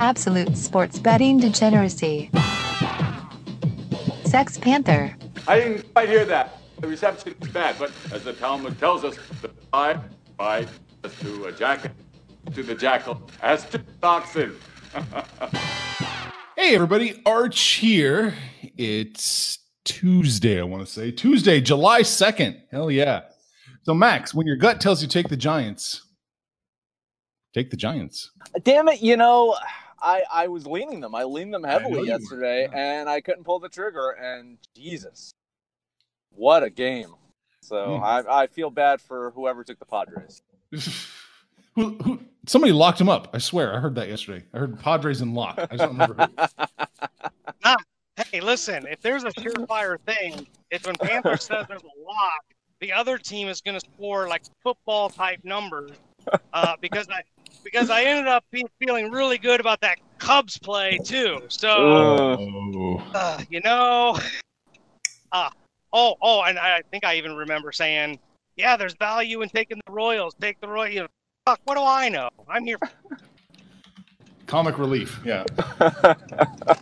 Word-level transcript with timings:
Absolute 0.00 0.56
sports 0.56 0.98
betting 0.98 1.38
degeneracy. 1.38 2.30
Sex 4.24 4.58
Panther. 4.58 5.14
I 5.48 5.60
didn't 5.60 5.94
quite 5.94 6.08
hear 6.08 6.24
that. 6.24 6.58
The 6.80 6.88
reception 6.88 7.34
is 7.40 7.48
bad, 7.48 7.76
but 7.78 7.90
as 8.12 8.24
the 8.24 8.34
Talmud 8.34 8.78
tells 8.78 9.04
us, 9.04 9.16
the 9.40 9.50
eye 9.72 9.98
by 10.36 10.66
to 11.20 11.44
a 11.44 11.52
jacket 11.52 11.92
to 12.52 12.62
the 12.62 12.74
jackal 12.74 13.22
as 13.42 13.64
to 13.70 13.82
oxen. 14.02 14.56
Hey, 16.58 16.74
everybody, 16.74 17.20
Arch 17.26 17.60
here. 17.60 18.32
It's 18.78 19.58
Tuesday, 19.84 20.58
I 20.58 20.62
want 20.62 20.86
to 20.86 20.90
say. 20.90 21.10
Tuesday, 21.10 21.60
July 21.60 22.00
2nd. 22.00 22.58
Hell 22.70 22.90
yeah. 22.90 23.24
So, 23.82 23.92
Max, 23.92 24.32
when 24.32 24.46
your 24.46 24.56
gut 24.56 24.80
tells 24.80 25.02
you 25.02 25.06
take 25.06 25.28
the 25.28 25.36
Giants, 25.36 26.00
take 27.52 27.68
the 27.70 27.76
Giants. 27.76 28.30
Damn 28.62 28.88
it, 28.88 29.02
you 29.02 29.18
know, 29.18 29.54
I 30.00 30.22
I 30.32 30.48
was 30.48 30.66
leaning 30.66 31.00
them. 31.00 31.14
I 31.14 31.24
leaned 31.24 31.54
them 31.54 31.64
heavily 31.64 32.06
yesterday, 32.08 32.68
yeah. 32.70 33.00
and 33.00 33.08
I 33.08 33.20
couldn't 33.20 33.44
pull 33.44 33.58
the 33.58 33.68
trigger. 33.68 34.10
And 34.10 34.58
Jesus, 34.74 35.32
what 36.30 36.62
a 36.62 36.70
game! 36.70 37.14
So 37.62 37.76
Mm. 37.76 38.02
I 38.02 38.42
I 38.42 38.46
feel 38.46 38.70
bad 38.70 39.00
for 39.00 39.30
whoever 39.32 39.64
took 39.64 39.78
the 39.78 39.86
Padres. 39.86 40.42
who, 41.74 41.96
who, 42.02 42.20
somebody 42.46 42.72
locked 42.72 43.00
him 43.00 43.08
up. 43.08 43.30
I 43.32 43.38
swear. 43.38 43.74
I 43.74 43.80
heard 43.80 43.94
that 43.96 44.08
yesterday. 44.08 44.44
I 44.52 44.58
heard 44.58 44.78
Padres 44.78 45.20
in 45.20 45.34
lock. 45.34 45.58
I 45.58 45.66
just 45.66 45.78
don't 45.78 45.98
remember 45.98 46.28
who. 47.64 47.74
Hey, 48.32 48.40
listen, 48.40 48.86
if 48.86 49.02
there's 49.02 49.24
a 49.24 49.30
surefire 49.32 50.00
thing, 50.00 50.46
it's 50.70 50.86
when 50.86 50.94
Panther 50.96 51.36
says 51.36 51.66
there's 51.68 51.82
a 51.82 52.00
lock, 52.02 52.44
the 52.80 52.92
other 52.92 53.18
team 53.18 53.46
is 53.46 53.60
going 53.60 53.78
to 53.78 53.86
score 53.94 54.26
like 54.26 54.42
football 54.62 55.10
type 55.10 55.40
numbers. 55.44 55.90
Uh, 56.52 56.76
because 56.80 57.06
I 57.10 57.20
because 57.66 57.90
I 57.90 58.04
ended 58.04 58.28
up 58.28 58.44
be, 58.52 58.64
feeling 58.78 59.10
really 59.10 59.38
good 59.38 59.58
about 59.60 59.80
that 59.80 59.98
Cubs 60.18 60.56
play 60.56 60.98
too. 61.04 61.40
So 61.48 61.68
Oh. 61.68 63.02
uh, 63.12 63.42
you 63.50 63.60
know, 63.62 64.16
uh, 65.32 65.50
oh 65.92 66.14
oh, 66.22 66.42
and 66.44 66.58
I 66.58 66.82
think 66.92 67.04
I 67.04 67.16
even 67.16 67.34
remember 67.34 67.72
saying, 67.72 68.18
yeah, 68.56 68.76
there's 68.76 68.94
value 68.94 69.42
in 69.42 69.48
taking 69.48 69.80
the 69.86 69.92
Royals. 69.92 70.34
Take 70.40 70.60
the 70.60 70.68
Royals. 70.68 70.94
You 70.94 71.00
know, 71.02 71.08
fuck, 71.44 71.60
what 71.64 71.74
do 71.76 71.82
I 71.82 72.08
know? 72.08 72.30
I'm 72.48 72.64
here. 72.64 72.78
Comic 74.46 74.78
relief. 74.78 75.20
Yeah. 75.24 75.44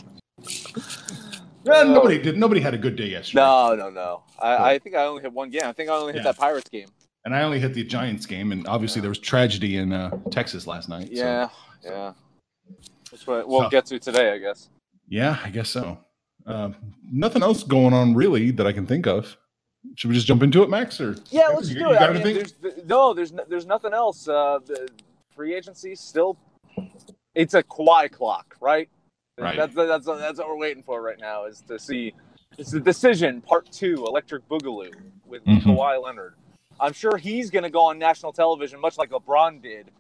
Yeah, 1.67 1.83
nobody 1.85 2.19
did. 2.19 2.37
Nobody 2.37 2.61
had 2.61 2.75
a 2.75 2.77
good 2.77 2.95
day 2.95 3.07
yesterday. 3.07 3.41
No, 3.41 3.75
no, 3.75 3.89
no. 3.89 4.23
I, 4.39 4.73
I 4.75 4.79
think 4.79 4.95
I 4.97 5.07
only 5.07 5.23
hit 5.23 5.33
one 5.33 5.49
game. 5.49 5.63
I 5.65 5.73
think 5.73 5.89
I 5.89 5.95
only 5.95 6.13
hit 6.13 6.19
Yeah. 6.19 6.33
that 6.33 6.37
Pirates 6.37 6.69
game. 6.69 6.89
And 7.25 7.35
I 7.35 7.43
only 7.43 7.59
hit 7.59 7.73
the 7.73 7.83
Giants 7.85 8.27
game, 8.27 8.53
and 8.53 8.67
obviously 8.69 9.01
there 9.01 9.09
was 9.09 9.19
tragedy 9.19 9.77
in 9.79 9.93
uh, 9.93 10.11
Texas 10.31 10.67
last 10.67 10.89
night. 10.89 11.09
so- 11.09 11.15
Yeah, 11.15 11.49
yeah. 11.83 12.13
That's 13.11 13.27
what 13.27 13.49
we'll 13.49 13.63
So- 13.63 13.71
get 13.71 13.87
to 13.87 13.99
today, 13.99 14.33
I 14.33 14.39
guess. 14.39 14.69
yeah, 15.09 15.39
I 15.43 15.51
guess 15.51 15.71
so. 15.71 15.99
Uh, 16.47 16.71
nothing 17.11 17.43
else 17.43 17.63
going 17.63 17.95
on 17.95 18.15
really 18.15 18.51
that 18.51 18.67
I 18.67 18.73
can 18.73 18.87
think 18.87 19.07
of. 19.07 19.37
Should 19.97 20.09
we 20.09 20.15
just 20.15 20.27
jump 20.27 20.43
into 20.43 20.63
it, 20.63 20.69
Max? 20.71 21.01
Or 21.01 21.17
Yeah, 21.31 21.49
let's 21.49 21.69
You- 21.69 21.75
do 21.77 21.81
you 21.81 21.91
it. 21.93 21.99
got 21.99 22.11
I 22.11 22.13
mean, 22.13 22.23
anything? 22.27 22.53
there's 22.61 22.85
no, 22.87 23.15
there's 23.15 23.33
no, 23.33 23.45
there's 23.49 23.67
nothing 23.67 23.93
else. 23.95 24.29
Uh, 24.29 24.59
the 24.67 24.89
free 25.35 25.55
agency 25.55 25.95
still, 25.95 26.37
it's 27.35 27.55
a 27.55 27.63
Kawhi 27.63 28.11
clock, 28.11 28.57
right? 28.61 28.89
Right. 29.39 29.57
That's 29.57 29.75
that's 29.75 30.07
that's 30.07 30.39
what 30.39 30.49
we're 30.49 30.57
waiting 30.59 30.83
for 30.83 31.03
right 31.03 31.19
now 31.19 31.47
is 31.47 31.61
to 31.69 31.79
see. 31.79 32.13
It's 32.57 32.71
the 32.71 32.79
decision 32.81 33.41
part 33.41 33.71
two, 33.73 34.05
Electric 34.07 34.49
Boogaloo 34.49 34.93
with 35.27 35.45
Mhm. 35.45 35.63
Kawhi 35.63 36.01
Leonard. 36.03 36.35
I'm 36.81 36.93
sure 36.93 37.17
he's 37.17 37.51
going 37.51 37.63
to 37.63 37.71
go 37.71 37.83
on 37.87 37.99
national 37.99 38.33
television, 38.33 38.81
much 38.81 38.99
like 38.99 39.11
LeBron 39.11 39.63
did, 39.63 39.91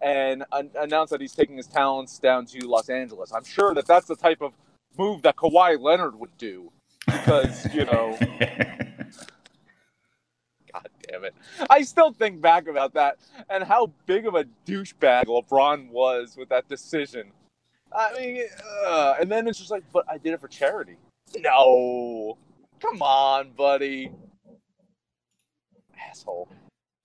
and 0.00 0.44
an- 0.52 0.70
announce 0.78 1.10
that 1.10 1.20
he's 1.20 1.32
taking 1.34 1.56
his 1.56 1.66
talents 1.66 2.18
down 2.18 2.46
to 2.46 2.66
Los 2.66 2.88
Angeles. 2.88 3.32
I'm 3.32 3.44
sure 3.44 3.74
that 3.74 3.86
that's 3.86 4.06
the 4.06 4.16
type 4.16 4.42
of 4.42 4.52
move 4.98 5.22
that 5.22 5.36
Kawhi 5.36 5.80
Leonard 5.80 6.18
would 6.18 6.36
do 6.38 6.70
because 7.06 7.72
you 7.74 7.84
know. 7.92 8.18
God 10.72 10.88
damn 11.08 11.24
it. 11.24 11.34
I 11.70 11.82
still 11.82 12.12
think 12.12 12.40
back 12.40 12.66
about 12.66 12.94
that 12.94 13.18
and 13.48 13.62
how 13.62 13.92
big 14.06 14.26
of 14.26 14.34
a 14.34 14.44
douchebag 14.66 15.26
LeBron 15.26 15.90
was 15.90 16.36
with 16.36 16.48
that 16.48 16.68
decision. 16.68 17.30
I 17.96 18.12
mean, 18.18 18.42
uh, 18.86 19.14
and 19.20 19.30
then 19.30 19.46
it's 19.46 19.58
just 19.58 19.70
like, 19.70 19.84
but 19.92 20.04
I 20.10 20.18
did 20.18 20.34
it 20.34 20.40
for 20.40 20.48
charity. 20.48 20.96
No. 21.38 22.36
Come 22.80 23.02
on, 23.02 23.52
buddy. 23.56 24.10
Asshole. 26.14 26.48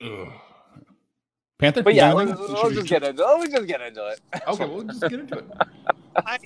Ugh. 0.04 0.28
Panther. 1.58 1.82
But 1.84 1.96
yeah, 1.96 2.14
let's, 2.14 2.40
let's 2.40 2.62
Should 2.62 2.70
we- 2.70 2.76
just 2.76 2.88
get 2.88 3.04
into 3.04 3.24
it. 3.24 3.28
Let's 3.28 3.52
just 3.54 3.68
get 3.68 3.82
into 3.82 4.08
it. 4.08 4.20
Okay, 4.48 4.66
well, 4.66 4.84
just 4.84 5.02
get 5.02 5.14
into 5.14 5.38
it. 5.40 5.46
I, 6.26 6.38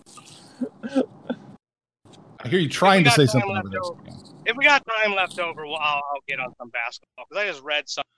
I 2.39 2.47
hear 2.47 2.59
you 2.59 2.69
trying 2.69 3.03
to 3.03 3.11
say 3.11 3.25
something 3.25 3.49
over 3.49 3.79
over. 3.83 3.99
if 4.45 4.55
we 4.57 4.65
got 4.65 4.81
time 5.01 5.13
left 5.13 5.39
over, 5.39 5.65
well, 5.65 5.75
I'll, 5.79 5.95
I'll 5.97 6.23
get 6.27 6.39
on 6.39 6.53
some 6.57 6.69
basketball 6.69 7.25
because 7.29 7.43
I 7.43 7.47
just 7.47 7.63
read 7.63 7.87
something 7.89 8.09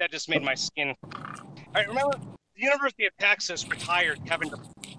that 0.00 0.10
just 0.10 0.28
made 0.28 0.42
my 0.42 0.54
skin. 0.54 0.94
All 1.04 1.12
right, 1.74 1.86
remember 1.88 2.16
the 2.18 2.62
University 2.62 3.06
of 3.06 3.12
Texas 3.18 3.66
retired 3.68 4.18
Kevin. 4.26 4.48
Durant. 4.48 4.66
He 4.86 4.96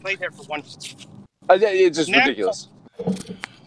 played 0.00 0.18
there 0.18 0.30
for 0.30 0.42
one. 0.44 0.62
Uh, 1.48 1.54
yeah, 1.54 1.68
It's 1.68 1.96
just 1.98 2.10
Now- 2.10 2.20
ridiculous. 2.20 2.68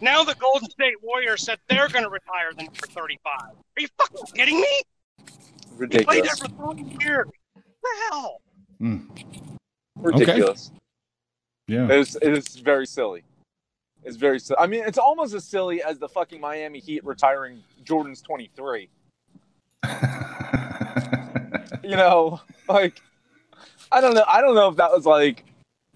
Now 0.00 0.24
the 0.24 0.34
Golden 0.36 0.70
State 0.70 1.02
Warriors 1.02 1.42
said 1.42 1.58
they're 1.68 1.88
going 1.88 2.04
to 2.04 2.10
retire 2.10 2.52
the 2.56 2.64
number 2.64 2.86
35. 2.86 3.32
Are 3.34 3.54
you 3.78 3.88
fucking 3.98 4.24
kidding 4.34 4.60
me? 4.60 4.80
He 5.18 5.86
played 6.04 6.24
there 6.24 6.32
Ridiculous. 6.34 6.38
for 6.38 6.48
30 6.74 6.96
years. 7.00 7.26
What 7.54 7.64
the 7.82 7.88
hell? 8.10 8.40
Hmm. 8.78 8.98
Ridiculous. 9.96 10.72
Yeah. 11.68 11.84
It 11.84 11.90
is, 11.92 12.16
it 12.20 12.32
is 12.36 12.56
very 12.56 12.86
silly. 12.86 13.22
It's 14.02 14.16
very 14.16 14.40
silly. 14.40 14.58
I 14.58 14.66
mean, 14.66 14.82
it's 14.86 14.98
almost 14.98 15.34
as 15.34 15.44
silly 15.44 15.82
as 15.82 15.98
the 15.98 16.08
fucking 16.08 16.40
Miami 16.40 16.80
Heat 16.80 17.04
retiring 17.04 17.62
Jordan's 17.84 18.22
23. 18.22 18.88
You 21.82 21.96
know, 21.96 22.40
like, 22.68 23.00
I 23.90 24.00
don't 24.00 24.14
know. 24.14 24.24
I 24.28 24.40
don't 24.42 24.54
know 24.54 24.68
if 24.68 24.76
that 24.76 24.92
was 24.92 25.06
like 25.06 25.44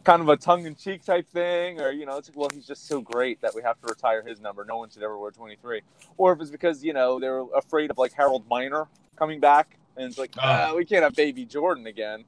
kind 0.04 0.20
of 0.22 0.28
a 0.28 0.36
tongue 0.36 0.66
in 0.66 0.74
cheek 0.74 1.04
type 1.04 1.28
thing 1.30 1.80
or, 1.80 1.90
you 1.90 2.04
know, 2.06 2.18
it's 2.18 2.28
like, 2.28 2.36
well, 2.36 2.50
he's 2.52 2.66
just 2.66 2.86
so 2.86 3.00
great 3.00 3.40
that 3.40 3.54
we 3.54 3.62
have 3.62 3.80
to 3.80 3.86
retire 3.88 4.22
his 4.22 4.40
number. 4.40 4.64
No 4.64 4.76
one 4.76 4.90
should 4.90 5.02
ever 5.02 5.18
wear 5.18 5.30
23. 5.30 5.80
Or 6.18 6.32
if 6.32 6.40
it's 6.40 6.50
because, 6.50 6.84
you 6.84 6.92
know, 6.92 7.18
they're 7.18 7.42
afraid 7.56 7.90
of 7.90 7.98
like 7.98 8.12
Harold 8.12 8.44
Miner 8.48 8.86
coming 9.16 9.40
back 9.40 9.78
and 9.96 10.06
it's 10.06 10.18
like, 10.18 10.32
Oh. 10.36 10.42
ah, 10.42 10.74
we 10.76 10.84
can't 10.84 11.02
have 11.02 11.14
baby 11.14 11.44
Jordan 11.44 11.86
again. 11.86 12.24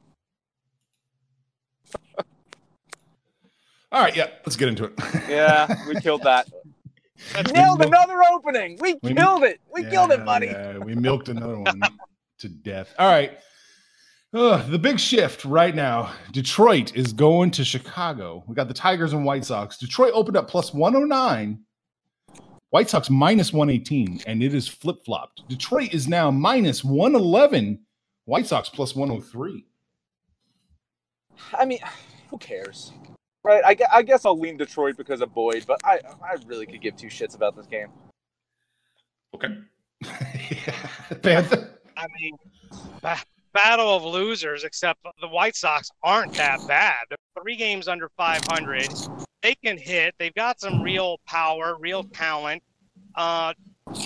All 3.93 4.03
right, 4.03 4.16
yeah, 4.16 4.28
let's 4.44 4.56
get 4.56 4.69
into 4.69 4.84
it. 4.84 4.93
Yeah, 5.28 5.72
we 5.88 6.00
killed 6.00 6.22
that. 6.25 6.48
That's 7.32 7.53
Nailed 7.53 7.78
milked- 7.78 7.94
another 7.94 8.20
opening. 8.32 8.78
We, 8.81 8.97
We- 9.03 9.14
killed 9.14 9.43
it. 9.44 9.60
We 9.72 9.84
killed 9.84 10.10
it, 10.12 10.25
buddy. 10.25 10.47
Yeah, 10.48 10.78
we 10.78 10.94
milked 10.94 11.28
another 11.28 11.58
one 11.58 11.81
to 12.38 12.48
death. 12.48 12.93
All 12.98 13.08
right. 13.10 13.38
Ugh, 14.36 14.70
the 14.70 14.78
big 14.78 15.00
shift 15.00 15.47
right 15.47 15.74
now. 15.74 16.12
Detroit 16.30 16.94
is 16.94 17.14
going 17.14 17.50
to 17.52 17.64
Chicago. 17.64 18.44
We 18.47 18.54
got 18.54 18.69
the 18.69 18.74
Tigers 18.74 19.14
and 19.14 19.24
White 19.24 19.47
Sox. 19.47 19.78
Detroit 19.78 20.12
opened 20.12 20.36
up 20.36 20.47
plus 20.47 20.74
109. 20.74 21.58
White 22.69 22.91
Sox 22.91 23.08
minus 23.08 23.54
118, 23.54 24.20
and 24.26 24.42
it 24.42 24.52
is 24.52 24.69
flip 24.69 25.02
flopped. 25.06 25.48
Detroit 25.48 25.94
is 25.94 26.06
now 26.06 26.30
minus 26.30 26.84
111. 26.84 27.78
White 28.26 28.46
Sox 28.46 28.69
plus 28.69 28.94
103. 28.94 29.64
I 31.54 31.64
mean, 31.64 31.78
who 32.28 32.36
cares? 32.36 32.92
Right? 33.42 33.62
I, 33.64 33.75
I 33.91 34.02
guess 34.02 34.26
I'll 34.26 34.38
lean 34.38 34.58
Detroit 34.58 34.98
because 34.98 35.22
of 35.22 35.32
Boyd, 35.32 35.64
but 35.66 35.80
I, 35.82 35.98
I 36.22 36.36
really 36.44 36.66
could 36.66 36.82
give 36.82 36.96
two 36.96 37.06
shits 37.06 37.36
about 37.36 37.56
this 37.56 37.66
game. 37.66 37.88
Okay. 39.34 39.48
Panther. 41.22 41.70
I 41.96 42.06
mean, 42.20 42.36
ba- 43.00 43.22
battle 43.56 43.97
of 43.97 44.05
losers, 44.05 44.65
except 44.65 45.00
the 45.21 45.28
White 45.28 45.56
Sox 45.56 45.91
aren't 46.03 46.34
that 46.34 46.61
bad. 46.69 46.94
They're 47.09 47.43
three 47.43 47.56
games 47.56 47.89
under 47.89 48.11
500. 48.17 48.88
They 49.43 49.55
can 49.55 49.79
hit. 49.79 50.14
They've 50.19 50.35
got 50.35 50.61
some 50.61 50.82
real 50.82 51.19
power, 51.26 51.75
real 51.81 52.05
talent. 52.05 52.62
Uh, 53.14 53.55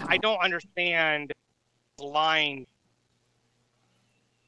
I 0.06 0.19
don't 0.19 0.38
understand 0.38 1.32
the 1.99 2.05
line. 2.05 2.64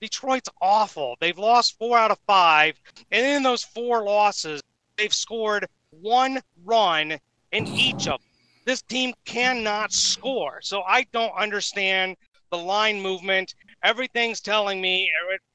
Detroit's 0.00 0.48
awful. 0.60 1.16
They've 1.20 1.38
lost 1.38 1.78
four 1.78 1.98
out 1.98 2.12
of 2.12 2.18
five, 2.26 2.76
and 3.10 3.26
in 3.26 3.42
those 3.42 3.64
four 3.64 4.04
losses, 4.04 4.62
they've 4.96 5.12
scored 5.12 5.66
one 5.90 6.40
run 6.64 7.18
in 7.50 7.66
each 7.66 8.06
of 8.06 8.20
them. 8.20 8.28
This 8.64 8.82
team 8.82 9.14
cannot 9.24 9.92
score, 9.92 10.60
so 10.62 10.82
I 10.82 11.06
don't 11.12 11.34
understand 11.36 12.16
the 12.52 12.58
line 12.58 13.00
movement. 13.00 13.54
Everything's 13.82 14.40
telling 14.40 14.80
me 14.80 15.10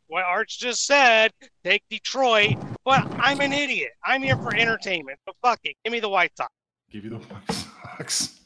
what 0.08 0.24
Arch 0.24 0.60
just 0.60 0.86
said. 0.86 1.32
Take 1.64 1.84
Detroit, 1.90 2.56
but 2.84 3.06
I'm 3.20 3.42
an 3.42 3.54
idiot. 3.54 3.92
I'm 4.04 4.24
here 4.24 4.38
for 4.38 4.56
entertainment, 4.56 5.20
so 5.28 5.34
fuck 5.42 5.60
it. 5.64 5.76
Give 5.84 5.94
me 5.94 6.00
the 6.00 6.10
White 6.10 6.36
Sox. 6.36 6.52
Give 6.92 7.04
you 7.04 7.12
the 7.12 7.18
White 7.18 7.52
Sox. 7.52 8.40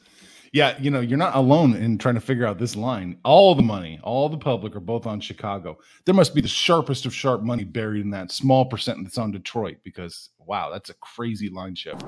Yeah, 0.52 0.76
you 0.78 0.90
know, 0.90 1.00
you're 1.00 1.16
not 1.16 1.34
alone 1.34 1.74
in 1.74 1.96
trying 1.96 2.16
to 2.16 2.20
figure 2.20 2.46
out 2.46 2.58
this 2.58 2.76
line. 2.76 3.16
All 3.24 3.54
the 3.54 3.62
money, 3.62 3.98
all 4.02 4.28
the 4.28 4.36
public 4.36 4.76
are 4.76 4.80
both 4.80 5.06
on 5.06 5.18
Chicago. 5.18 5.78
There 6.04 6.14
must 6.14 6.34
be 6.34 6.42
the 6.42 6.48
sharpest 6.48 7.06
of 7.06 7.14
sharp 7.14 7.42
money 7.42 7.64
buried 7.64 8.04
in 8.04 8.10
that 8.10 8.30
small 8.30 8.66
percent 8.66 9.02
that's 9.02 9.16
on 9.16 9.32
Detroit 9.32 9.78
because 9.82 10.28
wow, 10.38 10.70
that's 10.70 10.90
a 10.90 10.94
crazy 10.94 11.48
line 11.48 11.74
shift. 11.74 12.04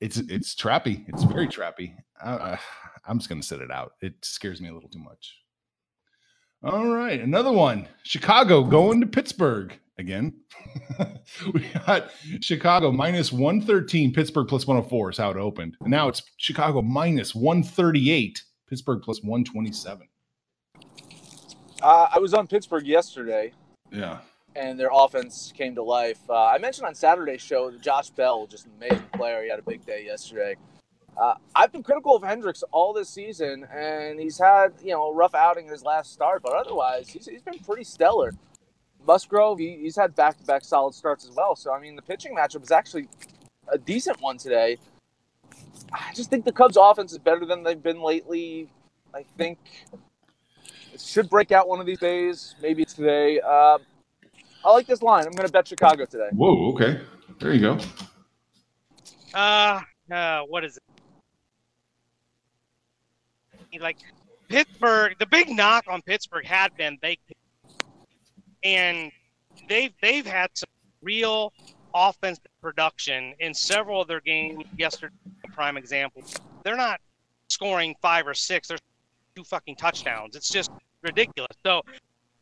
It's 0.00 0.18
it's 0.18 0.54
trappy. 0.54 1.08
It's 1.08 1.24
very 1.24 1.48
trappy. 1.48 1.96
I, 2.22 2.56
I'm 3.06 3.18
just 3.18 3.28
gonna 3.28 3.42
sit 3.42 3.60
it 3.60 3.72
out. 3.72 3.94
It 4.00 4.14
scares 4.22 4.60
me 4.60 4.68
a 4.68 4.74
little 4.74 4.88
too 4.90 5.00
much. 5.00 5.34
All 6.66 6.88
right, 6.88 7.20
another 7.20 7.52
one. 7.52 7.86
Chicago 8.02 8.64
going 8.64 9.00
to 9.00 9.06
Pittsburgh 9.06 9.78
again. 9.98 10.34
we 11.54 11.64
got 11.86 12.10
Chicago 12.40 12.90
minus 12.90 13.30
113, 13.32 14.12
Pittsburgh 14.12 14.48
plus 14.48 14.66
104 14.66 15.10
is 15.12 15.18
how 15.18 15.30
it 15.30 15.36
opened. 15.36 15.76
And 15.80 15.92
now 15.92 16.08
it's 16.08 16.22
Chicago 16.38 16.82
minus 16.82 17.36
138, 17.36 18.42
Pittsburgh 18.68 19.00
plus 19.00 19.22
127. 19.22 20.08
Uh, 21.80 22.08
I 22.12 22.18
was 22.18 22.34
on 22.34 22.48
Pittsburgh 22.48 22.84
yesterday, 22.84 23.52
Yeah. 23.92 24.18
and 24.56 24.76
their 24.76 24.90
offense 24.92 25.52
came 25.56 25.76
to 25.76 25.84
life. 25.84 26.18
Uh, 26.28 26.46
I 26.46 26.58
mentioned 26.58 26.88
on 26.88 26.96
Saturday's 26.96 27.42
show 27.42 27.70
that 27.70 27.80
Josh 27.80 28.10
Bell, 28.10 28.48
just 28.48 28.66
an 28.66 28.72
amazing 28.78 29.06
player. 29.14 29.40
He 29.44 29.50
had 29.50 29.60
a 29.60 29.62
big 29.62 29.86
day 29.86 30.04
yesterday. 30.04 30.56
Uh, 31.16 31.34
I've 31.54 31.72
been 31.72 31.82
critical 31.82 32.14
of 32.14 32.22
Hendricks 32.22 32.62
all 32.72 32.92
this 32.92 33.08
season, 33.08 33.66
and 33.72 34.20
he's 34.20 34.38
had 34.38 34.74
you 34.82 34.92
know 34.92 35.08
a 35.08 35.14
rough 35.14 35.34
outing 35.34 35.66
in 35.66 35.72
his 35.72 35.82
last 35.82 36.12
start, 36.12 36.42
but 36.42 36.52
otherwise 36.52 37.08
he's, 37.08 37.26
he's 37.26 37.42
been 37.42 37.58
pretty 37.60 37.84
stellar. 37.84 38.32
Musgrove, 39.06 39.58
he, 39.58 39.78
he's 39.80 39.96
had 39.96 40.14
back-to-back 40.16 40.64
solid 40.64 40.92
starts 40.92 41.24
as 41.24 41.34
well. 41.34 41.56
So 41.56 41.72
I 41.72 41.80
mean, 41.80 41.96
the 41.96 42.02
pitching 42.02 42.34
matchup 42.34 42.62
is 42.62 42.70
actually 42.70 43.08
a 43.68 43.78
decent 43.78 44.20
one 44.20 44.36
today. 44.36 44.78
I 45.92 46.12
just 46.14 46.28
think 46.28 46.44
the 46.44 46.52
Cubs' 46.52 46.76
offense 46.78 47.12
is 47.12 47.18
better 47.18 47.46
than 47.46 47.62
they've 47.62 47.82
been 47.82 48.02
lately. 48.02 48.68
I 49.14 49.24
think 49.38 49.58
it 50.92 51.00
should 51.00 51.30
break 51.30 51.52
out 51.52 51.68
one 51.68 51.80
of 51.80 51.86
these 51.86 51.98
days. 51.98 52.56
Maybe 52.60 52.82
it's 52.82 52.94
today. 52.94 53.40
Uh, 53.40 53.78
I 54.64 54.72
like 54.72 54.86
this 54.86 55.00
line. 55.00 55.24
I'm 55.24 55.32
going 55.32 55.46
to 55.46 55.52
bet 55.52 55.68
Chicago 55.68 56.04
today. 56.04 56.28
Whoa, 56.32 56.72
okay. 56.72 57.00
There 57.40 57.54
you 57.54 57.60
go. 57.60 57.78
Uh, 59.32 59.80
uh, 60.10 60.40
what 60.42 60.64
is 60.64 60.76
it? 60.76 60.82
Like 63.78 63.98
Pittsburgh, 64.48 65.14
the 65.18 65.26
big 65.26 65.48
knock 65.48 65.84
on 65.88 66.02
Pittsburgh 66.02 66.46
had 66.46 66.76
been 66.76 66.98
they, 67.02 67.18
and 68.62 69.10
they've 69.68 69.92
they've 70.00 70.26
had 70.26 70.50
some 70.54 70.68
real 71.02 71.52
offensive 71.94 72.44
production 72.60 73.34
in 73.40 73.54
several 73.54 74.02
of 74.02 74.08
their 74.08 74.20
games. 74.20 74.64
Yesterday, 74.76 75.14
prime 75.54 75.76
example. 75.76 76.22
They're 76.64 76.76
not 76.76 77.00
scoring 77.48 77.94
five 78.02 78.26
or 78.26 78.34
six. 78.34 78.68
They're 78.68 78.78
two 79.34 79.44
fucking 79.44 79.76
touchdowns. 79.76 80.36
It's 80.36 80.48
just 80.48 80.70
ridiculous. 81.02 81.56
So 81.64 81.82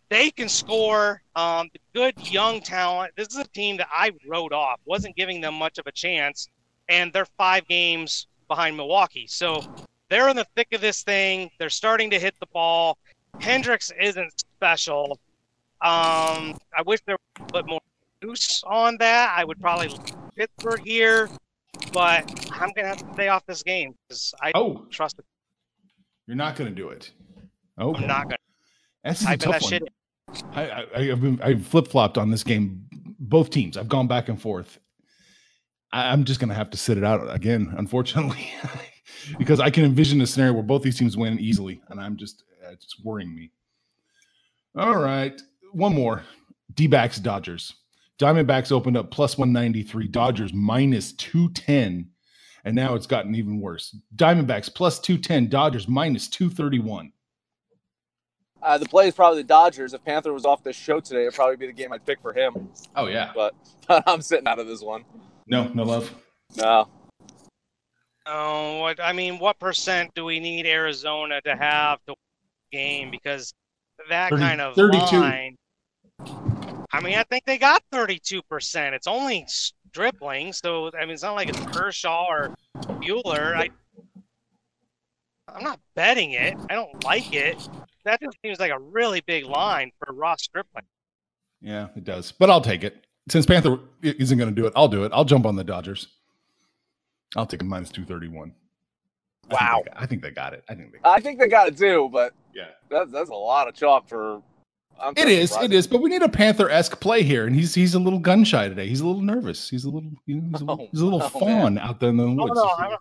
they 0.09 0.31
can 0.31 0.49
score. 0.49 1.23
Um, 1.37 1.71
good 1.95 2.15
young 2.31 2.61
talent. 2.61 3.13
This 3.17 3.29
is 3.29 3.37
a 3.37 3.45
team 3.45 3.77
that 3.79 3.89
I 3.93 4.13
wrote 4.27 4.53
off. 4.53 4.81
wasn't 4.85 5.17
giving 5.17 5.41
them 5.41 5.55
much 5.55 5.79
of 5.79 5.87
a 5.87 5.93
chance, 5.93 6.49
and 6.89 7.13
they're 7.13 7.27
five 7.39 7.67
games 7.67 8.27
behind 8.49 8.77
Milwaukee. 8.77 9.27
So 9.27 9.63
they're 10.11 10.29
in 10.29 10.37
the 10.37 10.47
thick 10.57 10.69
of 10.73 10.81
this 10.81 11.03
thing. 11.03 11.51
They're 11.59 11.71
starting 11.71 12.11
to 12.11 12.19
hit 12.19 12.35
the 12.41 12.47
ball. 12.47 12.99
Hendricks 13.41 13.93
isn't 14.01 14.33
special. 14.39 15.19
Um, 15.81 16.57
I 16.77 16.83
wish 16.87 17.01
there 17.07 17.17
was 17.41 17.49
a 17.51 17.53
bit 17.53 17.67
more 17.67 17.81
juice 18.23 18.63
on 18.67 18.97
that. 19.01 19.35
I 19.37 19.45
would 19.45 19.61
probably 19.61 19.91
Pittsburgh 20.37 20.81
here, 20.85 21.29
but 21.93 22.49
I'm 22.53 22.71
gonna 22.75 22.89
have 22.89 22.99
to 22.99 23.13
stay 23.15 23.29
off 23.29 23.45
this 23.47 23.63
game 23.63 23.95
because 24.09 24.33
I 24.41 24.53
Oh, 24.55 24.75
don't 24.75 24.91
trust 24.91 25.19
it. 25.19 25.25
you're 26.27 26.37
not 26.37 26.57
going 26.57 26.71
to 26.71 26.75
do 26.75 26.89
it. 26.89 27.11
Oh, 27.77 27.95
I'm 27.95 28.07
not 28.07 28.25
gonna 28.25 28.37
That's 29.03 29.27
a 29.27 29.37
tough 29.37 29.63
one. 29.63 29.81
I, 30.55 30.71
I, 30.71 30.87
I've 31.13 31.21
been 31.21 31.41
I 31.43 31.55
flip 31.57 31.89
flopped 31.89 32.17
on 32.19 32.31
this 32.31 32.45
game. 32.45 32.87
Both 33.19 33.51
teams. 33.51 33.77
I've 33.77 33.89
gone 33.89 34.07
back 34.07 34.29
and 34.29 34.41
forth. 34.41 34.79
I, 35.93 36.11
I'm 36.13 36.25
just 36.25 36.41
gonna 36.41 36.55
have 36.55 36.71
to 36.71 36.77
sit 36.77 36.97
it 36.99 37.05
out 37.05 37.35
again, 37.35 37.75
unfortunately, 37.77 38.49
because 39.39 39.61
I 39.61 39.71
can 39.71 39.85
envision 39.85 40.21
a 40.21 40.27
scenario 40.27 40.55
where 40.55 40.63
both 40.63 40.83
these 40.83 40.99
teams 40.99 41.17
win 41.17 41.39
easily, 41.39 41.81
and 41.89 42.01
I'm 42.01 42.17
just 42.17 42.45
uh, 42.65 42.73
it's 42.73 42.97
worrying 43.03 43.35
me. 43.35 43.51
All 44.77 44.97
right, 44.97 45.41
one 45.73 45.95
more. 45.95 46.25
D-backs 46.75 47.19
Dodgers. 47.19 47.75
Diamondbacks 48.19 48.71
opened 48.71 48.97
up 48.97 49.11
plus 49.11 49.37
193. 49.37 50.09
Dodgers 50.09 50.53
minus 50.53 51.13
210. 51.13 52.11
And 52.65 52.75
now 52.75 52.95
it's 52.95 53.07
gotten 53.07 53.35
even 53.35 53.61
worse. 53.61 53.97
Diamondbacks 54.17 54.73
plus 54.73 54.99
210. 55.01 55.49
Dodgers 55.49 55.89
minus 55.89 56.29
231. 56.29 57.13
Uh, 58.63 58.79
the 58.79 58.87
play 58.87 59.09
is 59.09 59.15
probably 59.15 59.43
the 59.43 59.49
Dodgers. 59.49 59.93
If 59.93 60.05
Panther 60.05 60.33
was 60.33 60.47
off 60.47 60.63
this 60.63 60.77
show 60.77 61.01
today, 61.01 61.23
it'd 61.23 61.35
probably 61.35 61.57
be 61.57 61.67
the 61.67 61.73
game 61.73 61.93
I'd 61.93 62.07
pick 62.07 62.21
for 62.23 62.33
him. 62.33 62.69
Oh, 62.97 63.07
yeah. 63.07 63.33
But, 63.35 63.55
but 63.87 64.05
I'm 64.09 64.23
sitting 64.23 64.47
out 64.47 64.59
of 64.59 64.67
this 64.67 64.81
one. 64.81 65.05
No, 65.47 65.69
no 65.75 65.83
love. 65.83 66.15
No. 66.57 66.89
Oh, 68.27 68.79
what 68.81 69.01
I 69.01 69.13
mean, 69.13 69.39
what 69.39 69.59
percent 69.59 70.11
do 70.15 70.25
we 70.25 70.41
need 70.41 70.67
Arizona 70.67 71.41
to 71.43 71.55
have 71.55 71.99
to 72.07 72.13
win 72.13 72.17
the 72.71 72.77
game? 72.79 73.11
Because 73.11 73.53
that 74.09 74.31
30 74.31 74.43
kind 74.43 74.61
of 74.61 74.75
32. 74.75 75.21
line. 75.21 75.57
I 76.93 77.01
mean, 77.01 77.17
I 77.17 77.25
think 77.25 77.45
they 77.45 77.59
got 77.59 77.83
thirty-two 77.91 78.43
percent. 78.43 78.95
It's 78.95 79.07
only 79.07 79.47
Stripling, 79.49 80.53
so 80.53 80.91
I 80.99 81.03
mean, 81.03 81.11
it's 81.11 81.23
not 81.23 81.35
like 81.35 81.49
it's 81.49 81.61
Kershaw 81.77 82.27
or 82.29 82.55
Buehler. 82.77 83.55
I, 83.55 83.71
I'm 85.49 85.63
not 85.63 85.79
betting 85.95 86.33
it. 86.33 86.55
I 86.69 86.75
don't 86.75 87.05
like 87.05 87.33
it. 87.33 87.69
That 88.05 88.21
just 88.21 88.37
seems 88.45 88.59
like 88.59 88.73
a 88.73 88.79
really 88.79 89.23
big 89.27 89.45
line 89.45 89.93
for 89.99 90.13
Ross 90.13 90.43
Stripling. 90.43 90.85
Yeah, 91.61 91.89
it 91.97 92.05
does. 92.05 92.33
But 92.33 92.51
I'll 92.51 92.61
take 92.61 92.85
it. 92.85 93.05
Since 93.29 93.47
Panther 93.47 93.79
isn't 94.03 94.37
going 94.37 94.55
to 94.55 94.55
do 94.55 94.67
it, 94.67 94.73
I'll 94.77 94.89
do 94.89 95.05
it. 95.05 95.13
I'll 95.15 95.25
jump 95.25 95.47
on 95.47 95.57
the 95.57 95.65
Dodgers. 95.65 96.09
I'll 97.37 97.47
take 97.47 97.63
a 97.63 97.65
minus 97.65 97.91
231. 97.91 98.53
I 98.53 99.49
think 99.49 99.61
Wow. 99.61 99.83
they 99.85 99.91
got- 99.91 100.03
I 100.03 100.07
think 100.07 100.23
they 100.23 100.31
got 100.31 100.53
it. 100.55 100.65
I 100.69 100.75
think 100.75 100.93
they 100.93 100.99
I 101.05 101.21
think 101.21 101.39
they 101.39 101.49
got 101.49 101.69
it 101.69 101.77
too, 101.77 102.09
but 102.13 102.33
Yeah. 102.55 102.69
that's, 102.89 103.11
that's 103.11 103.31
a 103.31 103.35
lot 103.35 103.69
of 103.69 103.75
chalk 103.75 104.09
for. 104.09 104.41
I'm 105.01 105.13
It 105.17 105.23
so 105.23 105.29
is. 105.29 105.51
surprised. 105.51 105.73
It 105.73 105.77
is. 105.77 105.87
But 105.89 106.01
we 106.03 106.09
need 106.11 106.23
a 106.23 106.29
Panther 106.29 106.71
esque 106.71 107.01
play 107.01 107.23
here, 107.25 107.47
and 107.47 107.55
he's 107.57 107.75
he's 107.75 107.95
a 107.95 107.99
little 107.99 108.21
gun 108.21 108.45
shy 108.45 108.69
today. 108.69 108.87
He's 108.89 109.01
a 109.01 109.07
little 109.07 109.23
nervous. 109.23 109.69
He's 109.69 109.85
a 109.85 109.91
little 109.91 110.09
he's 110.25 110.37
a, 110.37 110.65
little- 110.65 110.83
Oh, 110.83 110.89
he's 110.93 111.01
a 111.01 111.05
little 111.05 111.23
oh, 111.23 111.29
fawn 111.29 111.79
out 111.79 111.99
there 111.99 112.11
in 112.11 112.17
the 112.17 112.23
Oh 112.25 112.33
woods. 112.35 112.53
no, 112.55 112.71
I'm, 112.79 112.97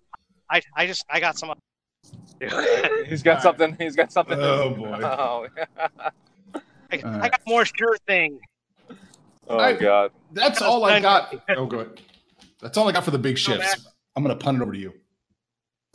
I 0.50 0.62
I 0.76 0.88
just 0.88 1.06
I 1.10 1.20
got 1.20 1.38
some. 1.38 1.54
He's 3.08 3.24
got 3.24 3.38
All 3.38 3.42
something. 3.44 3.76
He's 3.80 3.96
got 3.96 4.12
something. 4.12 4.38
Oh, 4.40 4.72
boy. 4.72 5.00
Oh, 5.04 5.48
I, 6.92 6.98
All 7.04 7.22
I 7.22 7.30
got 7.30 7.42
more 7.48 7.64
sure 7.66 7.96
thing. 8.08 8.40
oh 9.48 9.58
I- 9.58 9.74
God. 9.74 10.12
That's 10.34 10.62
all 10.62 10.84
I 10.84 11.00
got. 11.00 11.34
Oh, 11.50 11.66
go 11.66 11.80
ahead. 11.80 12.02
That's 12.60 12.78
all 12.78 12.88
I 12.90 12.92
got 12.92 13.04
for 13.06 13.12
the 13.12 13.18
big 13.20 13.40
Go 13.46 13.58
back. 13.58 13.70
shifts. 13.70 13.88
I'm 14.16 14.24
going 14.24 14.38
to 14.38 14.44
punt 14.44 14.58
it 14.58 14.62
over 14.62 14.74
to 14.74 14.80
you. 14.80 14.94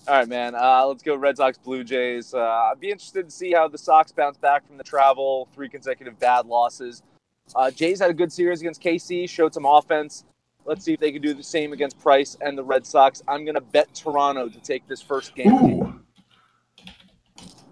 All 0.06 0.14
right, 0.14 0.28
man. 0.28 0.54
Uh, 0.54 0.87
let's 0.87 1.02
go 1.02 1.16
Red 1.16 1.37
Sox, 1.37 1.58
Blue 1.58 1.84
Jays. 1.84 2.32
Uh, 2.32 2.40
I'd 2.40 2.80
be 2.80 2.90
interested 2.90 3.26
to 3.26 3.30
see 3.30 3.52
how 3.52 3.68
the 3.68 3.78
Sox 3.78 4.10
bounce 4.10 4.38
back 4.38 4.66
from 4.66 4.78
the 4.78 4.84
travel, 4.84 5.48
three 5.54 5.68
consecutive 5.68 6.18
bad 6.18 6.46
losses. 6.46 7.02
Uh, 7.54 7.70
Jays 7.70 8.00
had 8.00 8.10
a 8.10 8.14
good 8.14 8.32
series 8.32 8.60
against 8.60 8.82
KC, 8.82 9.28
showed 9.28 9.52
some 9.54 9.66
offense. 9.66 10.25
Let's 10.64 10.84
see 10.84 10.94
if 10.94 11.00
they 11.00 11.12
can 11.12 11.22
do 11.22 11.34
the 11.34 11.42
same 11.42 11.72
against 11.72 11.98
Price 11.98 12.37
and 12.40 12.56
the 12.56 12.64
Red 12.64 12.87
Sox. 12.87 13.22
I'm 13.28 13.44
going 13.44 13.54
to 13.54 13.60
bet 13.60 13.94
Toronto 13.94 14.48
to 14.48 14.60
take 14.60 14.87
this 14.87 15.00
first 15.00 15.34
game. 15.34 15.52
Ooh. 15.52 16.00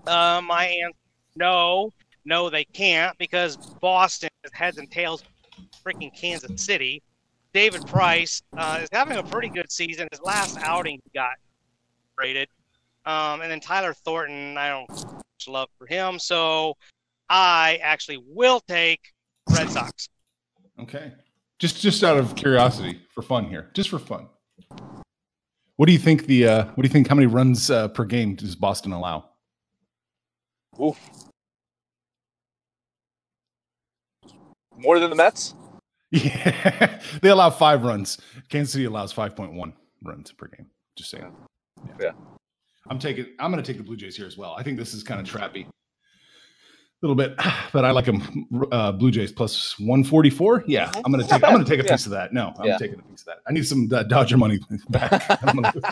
Uh, 0.06 0.40
my 0.42 0.66
answer, 0.66 0.96
no, 1.34 1.92
no, 2.24 2.48
they 2.48 2.64
can't 2.64 3.16
because 3.18 3.56
Boston 3.56 4.30
is 4.44 4.52
heads 4.52 4.78
and 4.78 4.90
tails, 4.90 5.24
freaking 5.84 6.14
Kansas 6.14 6.64
City. 6.64 7.02
David 7.56 7.86
Price 7.86 8.42
uh, 8.58 8.80
is 8.82 8.88
having 8.92 9.16
a 9.16 9.22
pretty 9.22 9.48
good 9.48 9.72
season. 9.72 10.06
His 10.10 10.20
last 10.20 10.58
outing 10.58 11.00
he 11.02 11.10
got 11.14 11.36
rated, 12.18 12.50
um, 13.06 13.40
and 13.40 13.50
then 13.50 13.60
Tyler 13.60 13.94
Thornton, 13.94 14.58
I 14.58 14.68
don't 14.68 14.90
much 14.90 15.48
love 15.48 15.70
for 15.78 15.86
him, 15.86 16.18
so 16.18 16.74
I 17.30 17.80
actually 17.82 18.22
will 18.28 18.60
take 18.60 19.00
Red 19.48 19.70
Sox. 19.70 20.10
Okay. 20.78 21.14
Just 21.58 21.80
just 21.80 22.04
out 22.04 22.18
of 22.18 22.36
curiosity, 22.36 23.00
for 23.14 23.22
fun 23.22 23.46
here, 23.46 23.70
just 23.72 23.88
for 23.88 23.98
fun. 23.98 24.28
What 25.76 25.86
do 25.86 25.92
you 25.94 25.98
think 25.98 26.26
the 26.26 26.46
uh, 26.46 26.64
what 26.66 26.82
do 26.82 26.86
you 26.86 26.92
think? 26.92 27.08
How 27.08 27.14
many 27.14 27.26
runs 27.26 27.70
uh, 27.70 27.88
per 27.88 28.04
game 28.04 28.34
does 28.34 28.54
Boston 28.54 28.92
allow? 28.92 29.30
Oof. 30.78 31.00
More 34.76 34.98
than 34.98 35.08
the 35.08 35.16
Mets? 35.16 35.54
Yeah, 36.10 37.00
they 37.22 37.28
allow 37.30 37.50
five 37.50 37.82
runs. 37.82 38.18
Kansas 38.48 38.72
City 38.72 38.84
allows 38.84 39.12
five 39.12 39.34
point 39.34 39.52
one 39.52 39.72
runs 40.02 40.30
per 40.32 40.46
game. 40.48 40.66
Just 40.96 41.10
saying. 41.10 41.32
Yeah. 42.00 42.12
I'm 42.88 42.98
taking. 42.98 43.26
I'm 43.40 43.50
going 43.50 43.62
to 43.62 43.66
take 43.66 43.78
the 43.78 43.84
Blue 43.84 43.96
Jays 43.96 44.16
here 44.16 44.26
as 44.26 44.38
well. 44.38 44.54
I 44.56 44.62
think 44.62 44.78
this 44.78 44.94
is 44.94 45.02
kind 45.02 45.20
of 45.20 45.26
trappy, 45.26 45.66
a 45.66 45.70
little 47.02 47.16
bit, 47.16 47.34
but 47.72 47.84
I 47.84 47.90
like 47.90 48.04
them. 48.04 48.46
Uh, 48.70 48.92
Blue 48.92 49.10
Jays 49.10 49.32
plus 49.32 49.76
one 49.80 50.04
forty 50.04 50.30
four. 50.30 50.62
Yeah, 50.68 50.92
I'm 51.04 51.10
going 51.12 51.24
to 51.24 51.28
take. 51.28 51.42
I'm 51.42 51.52
going 51.52 51.64
to 51.64 51.68
take 51.70 51.80
a 51.80 51.84
Yeah. 51.84 51.90
piece 51.92 52.06
of 52.06 52.12
that. 52.12 52.32
No, 52.32 52.52
I'm 52.58 52.66
Yeah. 52.66 52.78
taking 52.78 53.00
a 53.00 53.02
piece 53.02 53.20
of 53.22 53.26
that. 53.26 53.38
I 53.48 53.52
need 53.52 53.66
some 53.66 53.88
uh, 53.92 54.04
Dodger 54.04 54.36
money 54.36 54.60
back. 54.90 55.24
I'm 55.42 55.56
gonna. 55.56 55.72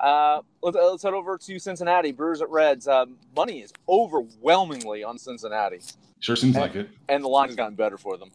Uh, 0.00 0.42
let's, 0.60 0.76
let's 0.76 1.02
head 1.02 1.14
over 1.14 1.38
to 1.38 1.58
Cincinnati. 1.58 2.12
Brewers 2.12 2.42
at 2.42 2.50
Reds. 2.50 2.86
Um, 2.88 3.16
money 3.34 3.60
is 3.60 3.72
overwhelmingly 3.88 5.02
on 5.04 5.16
Cincinnati, 5.16 5.80
Sure 6.18 6.36
seems 6.36 6.56
like 6.56 6.74
it. 6.74 6.90
and 7.08 7.22
the 7.24 7.28
line's 7.28 7.54
gotten 7.54 7.74
better 7.74 7.96
for 7.96 8.18
them. 8.18 8.30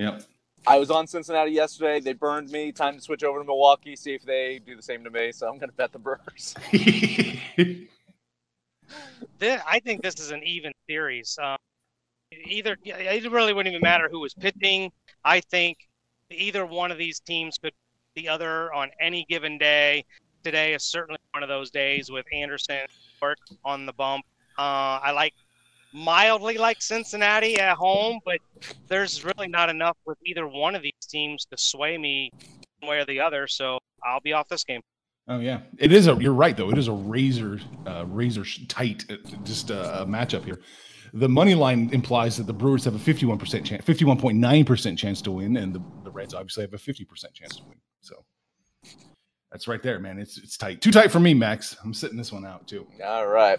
Yep. 0.00 0.22
I 0.66 0.78
was 0.78 0.90
on 0.90 1.06
Cincinnati 1.06 1.50
yesterday. 1.50 2.00
They 2.00 2.14
burned 2.14 2.50
me. 2.50 2.72
Time 2.72 2.94
to 2.94 3.02
switch 3.02 3.22
over 3.22 3.38
to 3.38 3.44
Milwaukee, 3.44 3.94
see 3.96 4.14
if 4.14 4.22
they 4.22 4.58
do 4.64 4.74
the 4.74 4.82
same 4.82 5.04
to 5.04 5.10
me. 5.10 5.30
So 5.30 5.46
I'm 5.46 5.58
going 5.58 5.68
to 5.68 5.76
bet 5.76 5.92
the 5.92 5.98
Brewers. 5.98 6.54
Thi- 9.38 9.58
I 9.66 9.78
think 9.84 10.02
this 10.02 10.18
is 10.18 10.30
an 10.30 10.42
even 10.42 10.72
series. 10.88 11.38
Um, 11.42 11.58
either 12.46 12.78
it 12.82 13.30
really 13.30 13.52
wouldn't 13.52 13.74
even 13.74 13.82
matter 13.82 14.08
who 14.10 14.20
was 14.20 14.32
pitching. 14.32 14.90
I 15.22 15.40
think 15.40 15.76
either 16.30 16.64
one 16.64 16.90
of 16.90 16.96
these 16.96 17.20
teams 17.20 17.58
could 17.58 17.72
beat 18.14 18.22
the 18.22 18.28
other 18.30 18.72
on 18.72 18.88
any 19.02 19.26
given 19.28 19.58
day. 19.58 20.06
Today 20.44 20.72
is 20.72 20.82
certainly 20.82 21.20
one 21.32 21.42
of 21.42 21.50
those 21.50 21.70
days 21.70 22.10
with 22.10 22.24
Anderson 22.32 22.86
work 23.20 23.38
on 23.66 23.84
the 23.84 23.92
bump. 23.92 24.24
Uh, 24.58 24.98
I 25.02 25.10
like 25.10 25.34
mildly 25.92 26.58
like 26.58 26.80
Cincinnati 26.82 27.58
at 27.58 27.76
home, 27.76 28.20
but 28.24 28.38
there's 28.88 29.24
really 29.24 29.48
not 29.48 29.68
enough 29.68 29.96
with 30.06 30.18
either 30.24 30.46
one 30.46 30.74
of 30.74 30.82
these 30.82 30.92
teams 31.08 31.44
to 31.46 31.56
sway 31.56 31.98
me 31.98 32.30
one 32.80 32.90
way 32.90 32.98
or 32.98 33.04
the 33.04 33.20
other. 33.20 33.46
So 33.46 33.78
I'll 34.04 34.20
be 34.20 34.32
off 34.32 34.48
this 34.48 34.64
game. 34.64 34.80
Oh 35.28 35.38
yeah, 35.38 35.60
it 35.78 35.92
is 35.92 36.08
a. 36.08 36.14
You're 36.14 36.32
right 36.32 36.56
though. 36.56 36.70
It 36.70 36.78
is 36.78 36.88
a 36.88 36.92
razor, 36.92 37.60
uh, 37.86 38.04
razor 38.06 38.44
tight, 38.66 39.04
uh, 39.10 39.16
just 39.44 39.70
uh, 39.70 39.98
a 40.00 40.06
matchup 40.06 40.44
here. 40.44 40.60
The 41.12 41.28
money 41.28 41.54
line 41.54 41.90
implies 41.92 42.36
that 42.36 42.46
the 42.46 42.52
Brewers 42.52 42.84
have 42.84 42.94
a 42.94 42.98
51 42.98 43.38
percent 43.38 43.66
chance, 43.66 43.84
51.9 43.84 44.66
percent 44.66 44.98
chance 44.98 45.22
to 45.22 45.30
win, 45.30 45.56
and 45.56 45.72
the, 45.72 45.82
the 46.02 46.10
Reds 46.10 46.34
obviously 46.34 46.62
have 46.62 46.74
a 46.74 46.78
50 46.78 47.04
percent 47.04 47.34
chance 47.34 47.56
to 47.56 47.62
win. 47.64 47.78
So 48.00 48.24
that's 49.52 49.66
right 49.68 49.82
there, 49.82 49.98
man. 49.98 50.18
It's 50.18 50.38
it's 50.38 50.56
tight, 50.56 50.80
too 50.80 50.92
tight 50.92 51.10
for 51.10 51.20
me, 51.20 51.34
Max. 51.34 51.76
I'm 51.84 51.92
sitting 51.94 52.16
this 52.16 52.32
one 52.32 52.46
out 52.46 52.66
too. 52.66 52.86
All 53.04 53.26
right. 53.26 53.58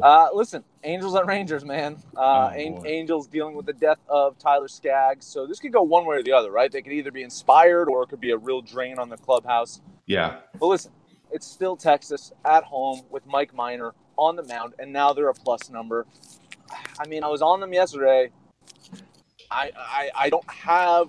Uh, 0.00 0.28
listen, 0.32 0.64
Angels 0.84 1.14
at 1.14 1.26
Rangers, 1.26 1.64
man. 1.64 1.96
Uh, 2.16 2.20
Oh, 2.20 2.46
An- 2.48 2.86
Angels 2.86 3.26
dealing 3.26 3.54
with 3.54 3.66
the 3.66 3.72
death 3.74 3.98
of 4.08 4.38
Tyler 4.38 4.68
Skaggs. 4.68 5.26
So 5.26 5.46
this 5.46 5.58
could 5.60 5.72
go 5.72 5.82
one 5.82 6.06
way 6.06 6.16
or 6.16 6.22
the 6.22 6.32
other, 6.32 6.50
right? 6.50 6.70
They 6.72 6.80
could 6.82 6.92
either 6.92 7.10
be 7.10 7.22
inspired 7.22 7.88
or 7.88 8.02
it 8.02 8.08
could 8.08 8.20
be 8.20 8.30
a 8.30 8.36
real 8.36 8.62
drain 8.62 8.98
on 8.98 9.08
the 9.10 9.16
clubhouse. 9.18 9.80
Yeah, 10.06 10.40
But 10.58 10.66
listen, 10.66 10.92
it's 11.30 11.46
still 11.46 11.76
Texas 11.76 12.32
at 12.44 12.64
home 12.64 13.02
with 13.10 13.24
Mike 13.26 13.54
Minor 13.54 13.92
on 14.16 14.36
the 14.36 14.42
mound, 14.44 14.74
and 14.78 14.92
now 14.92 15.12
they're 15.12 15.28
a 15.28 15.34
plus 15.34 15.70
number. 15.70 16.06
I 16.98 17.06
mean, 17.06 17.22
I 17.22 17.28
was 17.28 17.42
on 17.42 17.60
them 17.60 17.72
yesterday. 17.72 18.30
I 19.50 19.70
I, 19.76 20.10
I 20.14 20.30
don't 20.30 20.50
have 20.50 21.08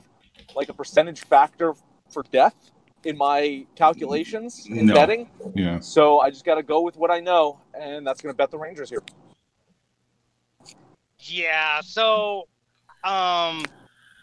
like 0.56 0.70
a 0.70 0.74
percentage 0.74 1.22
factor 1.22 1.74
for 2.10 2.24
death 2.32 2.56
in 3.06 3.18
my 3.18 3.66
calculations 3.76 4.66
in 4.68 4.86
No. 4.88 4.94
betting, 4.94 5.30
yeah. 5.56 5.80
so 5.80 6.20
I 6.20 6.30
just 6.30 6.46
got 6.46 6.56
to 6.56 6.64
go 6.64 6.82
with 6.82 6.96
what 6.96 7.12
I 7.12 7.20
know, 7.20 7.60
and 7.74 8.06
that's 8.06 8.22
going 8.22 8.34
to 8.34 8.38
bet 8.38 8.52
the 8.52 8.58
Rangers 8.58 8.90
here. 8.90 9.04
Yeah, 11.20 11.82
so 11.82 12.48
um 13.04 13.64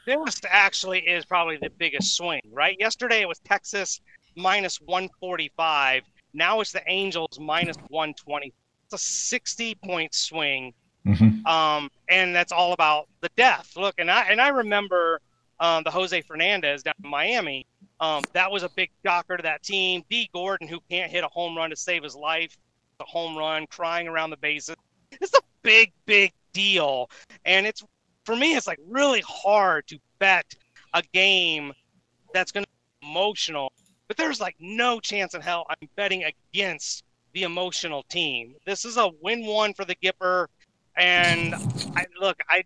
this 0.07 0.41
actually 0.49 1.01
is 1.01 1.25
probably 1.25 1.57
the 1.61 1.71
biggest 1.79 2.17
swing, 2.17 2.41
right? 2.51 2.77
Yesterday 2.81 3.21
it 3.21 3.29
was 3.29 3.39
Texas 3.41 4.01
minus 4.37 4.81
145. 4.81 6.03
Now 6.33 6.61
it's 6.61 6.73
the 6.73 6.83
Angels 6.89 7.39
minus 7.39 7.77
120. 7.89 8.53
It's 8.87 8.95
a 8.95 8.99
60 8.99 9.75
point 9.85 10.15
swing. 10.15 10.73
Mhm. 11.07 11.47
Um, 11.47 11.91
and 12.09 12.35
that's 12.35 12.53
all 12.53 12.73
about 12.73 13.09
the 13.21 13.31
death. 13.37 13.73
Look, 13.77 13.95
and 13.99 14.11
I 14.11 14.25
and 14.25 14.41
I 14.41 14.49
remember 14.49 15.21
um, 15.61 15.83
the 15.85 15.91
Jose 15.91 16.21
Fernandez 16.23 16.83
down 16.83 16.95
in 17.03 17.09
Miami. 17.11 17.67
Um, 18.01 18.25
that 18.33 18.51
was 18.51 18.63
a 18.63 18.71
big 18.71 18.91
shocker 19.05 19.37
to 19.37 19.43
that 19.43 19.63
team. 19.63 20.03
Dee 20.09 20.29
Gordon, 20.33 20.67
who 20.67 20.81
can't 20.91 21.11
hit 21.11 21.23
a 21.23 21.29
home 21.29 21.57
run 21.57 21.71
to 21.71 21.77
save 21.77 22.03
his 22.03 22.17
life, 22.17 22.57
a 22.99 23.05
home 23.05 23.37
run, 23.37 23.67
crying 23.67 24.09
around 24.09 24.31
the 24.31 24.39
bases. 24.39 24.77
It's 25.13 25.35
a 25.35 25.43
big, 25.63 25.93
big 26.07 26.33
deal, 26.53 27.11
and 27.45 27.67
it's 27.67 27.83
for 28.25 28.37
me. 28.37 28.55
It's 28.55 28.67
like 28.67 28.79
really 28.89 29.23
hard 29.27 29.87
to 29.89 29.99
bet 30.19 30.47
a 30.95 31.03
game 31.13 31.73
that's 32.33 32.53
going 32.53 32.65
to 32.65 32.71
be 33.01 33.09
emotional. 33.09 33.73
But 34.09 34.17
there's 34.17 34.41
like 34.41 34.57
no 34.59 34.99
chance 34.99 35.35
in 35.35 35.41
hell 35.41 35.67
I'm 35.69 35.89
betting 35.97 36.25
against 36.25 37.05
the 37.33 37.43
emotional 37.43 38.03
team. 38.05 38.55
This 38.67 38.85
is 38.85 38.97
a 38.97 39.11
win-one 39.21 39.75
for 39.75 39.85
the 39.85 39.95
Gipper. 39.97 40.47
And 40.97 41.55
I, 41.97 42.07
look, 42.21 42.39
I 42.49 42.65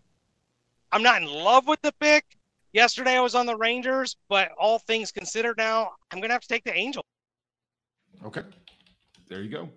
I'm 0.91 1.03
not 1.03 1.21
in 1.21 1.27
love 1.27 1.67
with 1.67 1.81
the 1.81 1.91
pick. 1.99 2.34
Yesterday 2.75 3.15
I 3.15 3.21
was 3.21 3.35
on 3.35 3.45
the 3.45 3.55
Rangers, 3.55 4.17
but 4.27 4.51
all 4.59 4.79
things 4.79 5.09
considered 5.09 5.57
now, 5.57 5.91
I'm 6.11 6.19
gonna 6.19 6.33
have 6.33 6.41
to 6.41 6.47
take 6.49 6.65
the 6.65 6.75
Angels. 6.75 7.05
Okay. 8.25 8.41
There 9.29 9.41
you 9.41 9.49
go. 9.49 9.69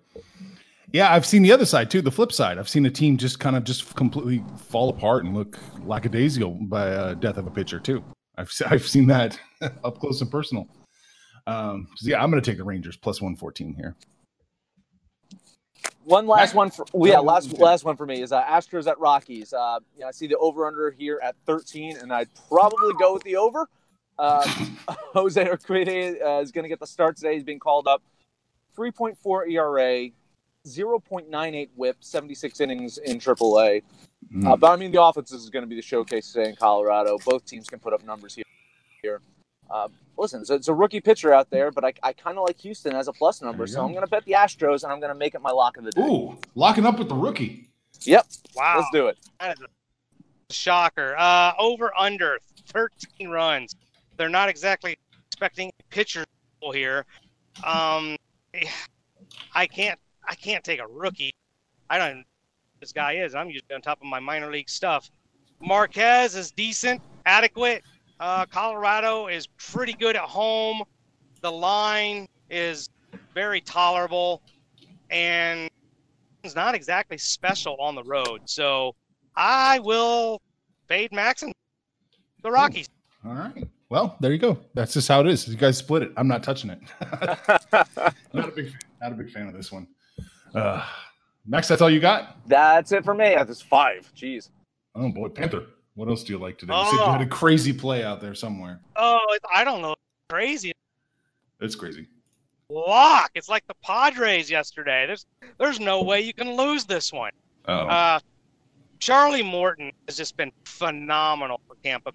Yeah, 0.93 1.15
I've 1.15 1.25
seen 1.25 1.43
the 1.43 1.53
other 1.53 1.65
side 1.65 1.93
too, 1.93 2.03
the 2.03 2.11
flip 2.11 2.33
side. 2.33 2.59
I've 2.59 2.69
seen 2.69 2.85
a 2.87 2.91
team 2.91 3.17
just 3.17 3.39
kind 3.39 3.55
of 3.55 3.63
just 3.63 3.95
completely 3.95 4.43
fall 4.57 4.89
apart 4.89 5.25
and 5.25 5.33
look 5.33 5.57
lackadaisical 5.85 6.59
by 6.63 6.91
uh, 6.91 7.15
death 7.15 7.37
of 7.37 7.47
a 7.47 7.53
pitcher 7.53 7.79
too. 7.79 8.03
I've 8.37 8.51
I've 8.67 8.89
seen 8.89 9.07
that 9.07 9.39
up 9.85 10.01
close 10.01 10.21
and 10.21 10.29
personal. 10.29 10.67
Um, 11.47 11.87
so 11.95 12.11
yeah, 12.11 12.21
I'm 12.21 12.33
going 12.33 12.43
to 12.43 12.51
take 12.51 12.59
the 12.59 12.65
Rangers 12.65 12.97
plus 12.97 13.23
114 13.23 13.75
here. 13.75 13.95
One 16.09 16.27
last 16.27 16.55
one 16.55 16.71
for 16.71 16.87
well, 16.95 17.13
yeah, 17.13 17.19
last 17.19 17.53
last 17.59 17.85
one 17.85 17.95
for 17.95 18.07
me 18.07 18.23
is 18.23 18.33
uh, 18.33 18.43
Astros 18.43 18.87
at 18.87 18.99
Rockies. 18.99 19.53
Uh, 19.53 19.81
you 19.95 20.01
know, 20.01 20.09
I 20.09 20.11
see 20.11 20.27
the 20.27 20.39
over 20.39 20.67
under 20.67 20.91
here 20.91 21.21
at 21.23 21.37
13, 21.45 21.99
and 21.99 22.11
I'd 22.11 22.31
probably 22.49 22.95
go 22.99 23.13
with 23.13 23.23
the 23.25 23.37
over. 23.37 23.69
Uh, 24.19 24.43
Jose 25.13 25.45
Urquidy 25.45 26.23
uh, 26.23 26.41
is 26.41 26.51
going 26.51 26.63
to 26.63 26.69
get 26.71 26.81
the 26.81 26.87
start 26.87 27.19
today. 27.19 27.35
He's 27.35 27.45
being 27.45 27.59
called 27.59 27.87
up. 27.87 28.03
3.4 28.75 29.53
ERA, 29.53 30.11
0.98 30.67 31.69
WHIP, 31.77 31.97
76 32.01 32.61
innings 32.61 32.97
in 32.97 33.19
AAA. 33.19 33.83
Mm. 34.35 34.47
Uh, 34.51 34.57
but 34.57 34.71
I 34.71 34.77
mean, 34.77 34.91
the 34.91 35.03
offense 35.03 35.31
is 35.31 35.51
going 35.51 35.63
to 35.63 35.69
be 35.69 35.77
the 35.77 35.83
showcase 35.83 36.33
today 36.33 36.49
in 36.49 36.57
Colorado. 36.57 37.19
Both 37.23 37.45
teams 37.45 37.69
can 37.69 37.81
put 37.81 37.93
up 37.93 38.03
numbers 38.07 38.35
here. 38.35 38.45
here. 39.03 39.21
Uh, 39.71 39.89
listen, 40.19 40.45
so 40.45 40.55
it's 40.55 40.69
a 40.69 40.75
rookie 40.75 41.01
pitcher 41.01 41.33
out 41.33 41.51
there, 41.51 41.71
but 41.71 41.85
I, 41.85 41.93
I 42.03 42.13
kind 42.13 42.37
of 42.39 42.45
like 42.45 42.59
Houston 42.61 42.95
as 42.95 43.09
a 43.09 43.13
plus 43.13 43.41
number, 43.43 43.67
so 43.67 43.77
go. 43.81 43.85
I'm 43.87 43.93
going 43.93 44.05
to 44.05 44.11
bet 44.11 44.25
the 44.25 44.33
Astros, 44.33 44.83
and 44.83 44.93
I'm 44.93 45.01
going 45.01 45.13
to 45.13 45.19
make 45.19 45.35
it 45.35 45.41
my 45.43 45.51
lock 45.51 45.77
of 45.77 45.85
the 45.85 45.91
day. 45.93 46.03
Ooh, 46.03 46.37
locking 46.55 46.85
up 46.87 46.99
with 46.99 47.09
the 47.09 47.15
rookie. 47.15 47.71
Yep, 48.03 48.27
Wow, 48.55 48.75
let's 48.77 48.89
do 48.93 49.07
it. 49.09 49.19
that 49.41 49.57
is 49.59 49.65
a 50.51 50.53
shocker. 50.53 51.17
Uh, 51.19 51.53
over 51.59 51.91
under 51.99 52.39
13 52.69 53.29
runs. 53.29 53.75
They're 54.17 54.29
not 54.29 54.49
exactly 54.49 54.97
expecting 55.31 55.73
pitcher 55.91 56.25
here. 56.73 57.05
Um, 57.65 58.17
I 59.55 59.67
can't 59.67 59.99
I 60.29 60.35
can't 60.35 60.63
take 60.65 60.81
a 60.81 60.87
rookie. 60.87 61.31
I 61.91 61.99
don't 61.99 62.09
know 62.09 62.17
who 62.17 62.81
this 62.81 62.93
guy 62.93 63.15
is. 63.15 63.35
I'm 63.35 63.49
usually 63.49 63.75
on 63.75 63.81
top 63.81 63.99
of 64.01 64.07
my 64.07 64.21
minor 64.21 64.51
league 64.51 64.69
stuff. 64.69 65.11
Marquez 65.61 66.35
is 66.37 66.51
decent, 66.51 67.01
adequate. 67.27 67.83
Uh, 68.21 68.47
Colorado 68.47 69.29
is 69.29 69.47
pretty 69.47 69.93
good 69.93 70.17
at 70.17 70.23
home. 70.23 70.83
The 71.41 71.53
line 71.53 72.29
is 72.51 72.91
very 73.35 73.61
tolerable, 73.61 74.43
and 75.11 75.71
it's 76.43 76.57
not 76.57 76.75
exactly 76.75 77.19
special 77.19 77.77
on 77.81 77.95
the 77.95 78.03
road. 78.03 78.43
So 78.47 78.95
I 79.37 79.79
will 79.81 80.41
fade 80.89 81.13
Max 81.13 81.43
and 81.43 81.53
the 82.43 82.51
Rockies. 82.51 82.89
All 83.25 83.35
right. 83.35 83.69
Well, 83.91 84.17
there 84.21 84.33
you 84.33 84.39
go. 84.39 84.59
That's 84.75 84.93
just 84.93 85.09
how 85.09 85.21
it 85.21 85.27
is. 85.29 85.49
You 85.49 85.57
guys 85.57 85.79
split 85.79 86.03
it. 86.03 86.13
I'm 86.17 86.29
not 86.29 86.43
touching 86.43 86.71
it. 86.71 86.81
not 88.33 88.49
a 88.49 88.53
big 88.53 88.71
fan. 88.71 88.79
Not 89.01 89.13
a 89.13 89.15
big 89.15 89.31
fan 89.31 89.47
of 89.47 89.55
this 89.55 89.73
one. 89.73 89.87
Uh, 90.55 90.85
Max, 91.47 91.69
that's 91.69 91.81
all 91.81 91.89
you 91.89 92.01
got? 92.01 92.37
That's 92.47 92.93
it 92.93 93.05
for 93.05 93.15
me. 93.15 93.35
That's 93.37 93.63
five. 93.63 94.13
Jeez. 94.15 94.51
Oh 94.95 95.09
boy, 95.09 95.29
Panther. 95.29 95.67
What 95.99 96.09
else 96.09 96.23
do 96.23 96.33
you 96.33 96.39
like 96.39 96.57
today? 96.59 96.73
You 96.79 96.85
said 96.85 96.93
you 97.07 97.11
had 97.11 97.21
a 97.23 97.25
Oh. 97.25 97.29
crazy 97.29 97.73
play 97.73 98.05
out 98.05 98.21
there 98.21 98.33
somewhere. 98.33 98.79
Oh, 98.95 99.19
it, 99.31 99.43
I 99.53 99.65
don't 99.65 99.83
know. 99.83 99.97
Crazy 100.31 100.73
It's 101.61 101.75
crazy. 101.75 102.07
lock. 102.71 103.33
It's 103.35 103.49
like 103.49 103.67
the 103.67 103.75
Padres 103.83 104.49
yesterday. 104.49 105.07
There's 105.09 105.27
there's 105.59 105.81
no 105.81 106.05
way 106.05 106.21
you 106.21 106.33
can 106.33 106.55
lose 106.55 106.85
this 106.85 107.13
one. 107.13 107.33
Oh, 107.67 107.73
Uh, 107.89 108.21
Charlie 109.01 109.43
Morton 109.43 109.91
has 110.07 110.17
just 110.17 110.37
been 110.37 110.53
phenomenal 110.67 111.61
for 111.67 111.75
Tampa. 111.83 112.13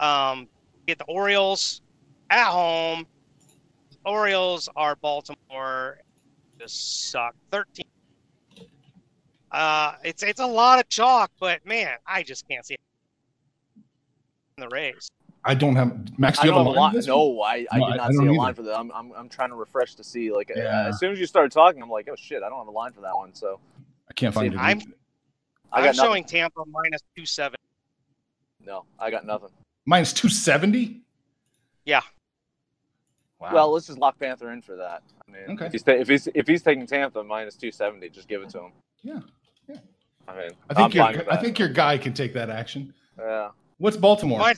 Um, 0.00 0.48
get 0.86 0.96
the 0.96 1.04
Orioles 1.04 1.82
at 2.30 2.46
home. 2.50 3.06
Orioles 4.06 4.70
are 4.76 4.96
Baltimore. 4.96 5.98
Just 6.58 7.10
suck. 7.10 7.34
Thirteen. 7.50 7.84
Uh, 9.52 9.96
it's 10.04 10.22
it's 10.22 10.40
a 10.40 10.46
lot 10.46 10.78
of 10.78 10.88
chalk, 10.88 11.30
but 11.38 11.66
man, 11.66 11.96
I 12.06 12.22
just 12.22 12.48
can't 12.48 12.64
see 12.64 12.74
it 12.74 12.80
the 14.56 14.68
Rays. 14.68 15.10
I 15.44 15.54
don't 15.54 15.76
have 15.76 16.18
Max. 16.18 16.38
Do 16.38 16.46
you 16.46 16.52
don't 16.54 16.66
have 16.66 16.66
have 16.66 16.76
a 16.76 16.78
a 16.78 16.80
line? 16.80 16.92
line. 16.94 17.02
for? 17.02 17.08
No, 17.08 17.42
I, 17.42 17.66
I 17.70 17.78
No, 17.78 17.90
did 17.90 17.96
not 17.96 18.00
I 18.00 18.10
see 18.12 18.16
a 18.18 18.22
either. 18.22 18.32
line 18.32 18.54
for 18.54 18.62
that. 18.62 18.78
I'm, 18.78 18.90
I'm, 18.92 19.12
I'm 19.12 19.28
trying 19.28 19.50
to 19.50 19.56
refresh 19.56 19.94
to 19.96 20.04
see. 20.04 20.32
Like, 20.32 20.50
uh, 20.56 20.60
as 20.60 20.98
soon 20.98 21.12
as 21.12 21.20
you 21.20 21.26
started 21.26 21.52
talking, 21.52 21.82
I'm 21.82 21.90
like, 21.90 22.08
oh 22.10 22.16
shit, 22.16 22.42
I 22.42 22.48
don't 22.48 22.58
have 22.58 22.68
a 22.68 22.70
line 22.70 22.92
for 22.92 23.02
that 23.02 23.14
one. 23.14 23.34
So 23.34 23.58
I 24.08 24.14
can't 24.14 24.32
find 24.34 24.52
See, 24.52 24.56
it. 24.56 24.60
I'm- 24.60 24.80
I 25.72 25.88
I'm 25.88 25.94
showing 25.94 26.22
Tampa 26.22 26.62
minus 26.68 27.00
two 27.16 27.26
seven. 27.26 27.56
No, 28.64 28.84
I 28.96 29.10
got 29.10 29.26
nothing. 29.26 29.48
Minus 29.86 30.12
two 30.12 30.28
seventy. 30.28 31.00
Yeah. 31.84 32.02
Wow. 33.40 33.50
Well, 33.52 33.72
let's 33.72 33.88
just 33.88 33.98
lock 33.98 34.16
Panther 34.20 34.52
in 34.52 34.62
for 34.62 34.76
that. 34.76 35.02
I 35.26 35.32
mean, 35.32 35.56
Okay. 35.56 35.66
if, 35.66 35.72
he's 35.72 35.82
ta- 35.82 35.92
if 35.92 36.06
he's 36.06 36.28
if 36.32 36.46
he's 36.46 36.62
taking 36.62 36.86
Tampa 36.86 37.24
minus 37.24 37.56
two 37.56 37.72
seventy, 37.72 38.08
just 38.08 38.28
give 38.28 38.40
it 38.42 38.50
to 38.50 38.60
him. 38.60 38.72
yeah. 39.02 39.18
yeah. 39.68 39.76
I 40.28 40.36
mean, 40.36 40.50
I 40.70 40.74
think 40.74 40.96
I'm 40.96 41.12
your 41.16 41.32
I 41.32 41.36
think 41.38 41.58
your 41.58 41.68
guy 41.68 41.98
can 41.98 42.12
take 42.14 42.32
that 42.34 42.50
action. 42.50 42.94
Yeah. 43.18 43.48
What's 43.78 43.96
Baltimore? 43.96 44.40
Fine. 44.40 44.56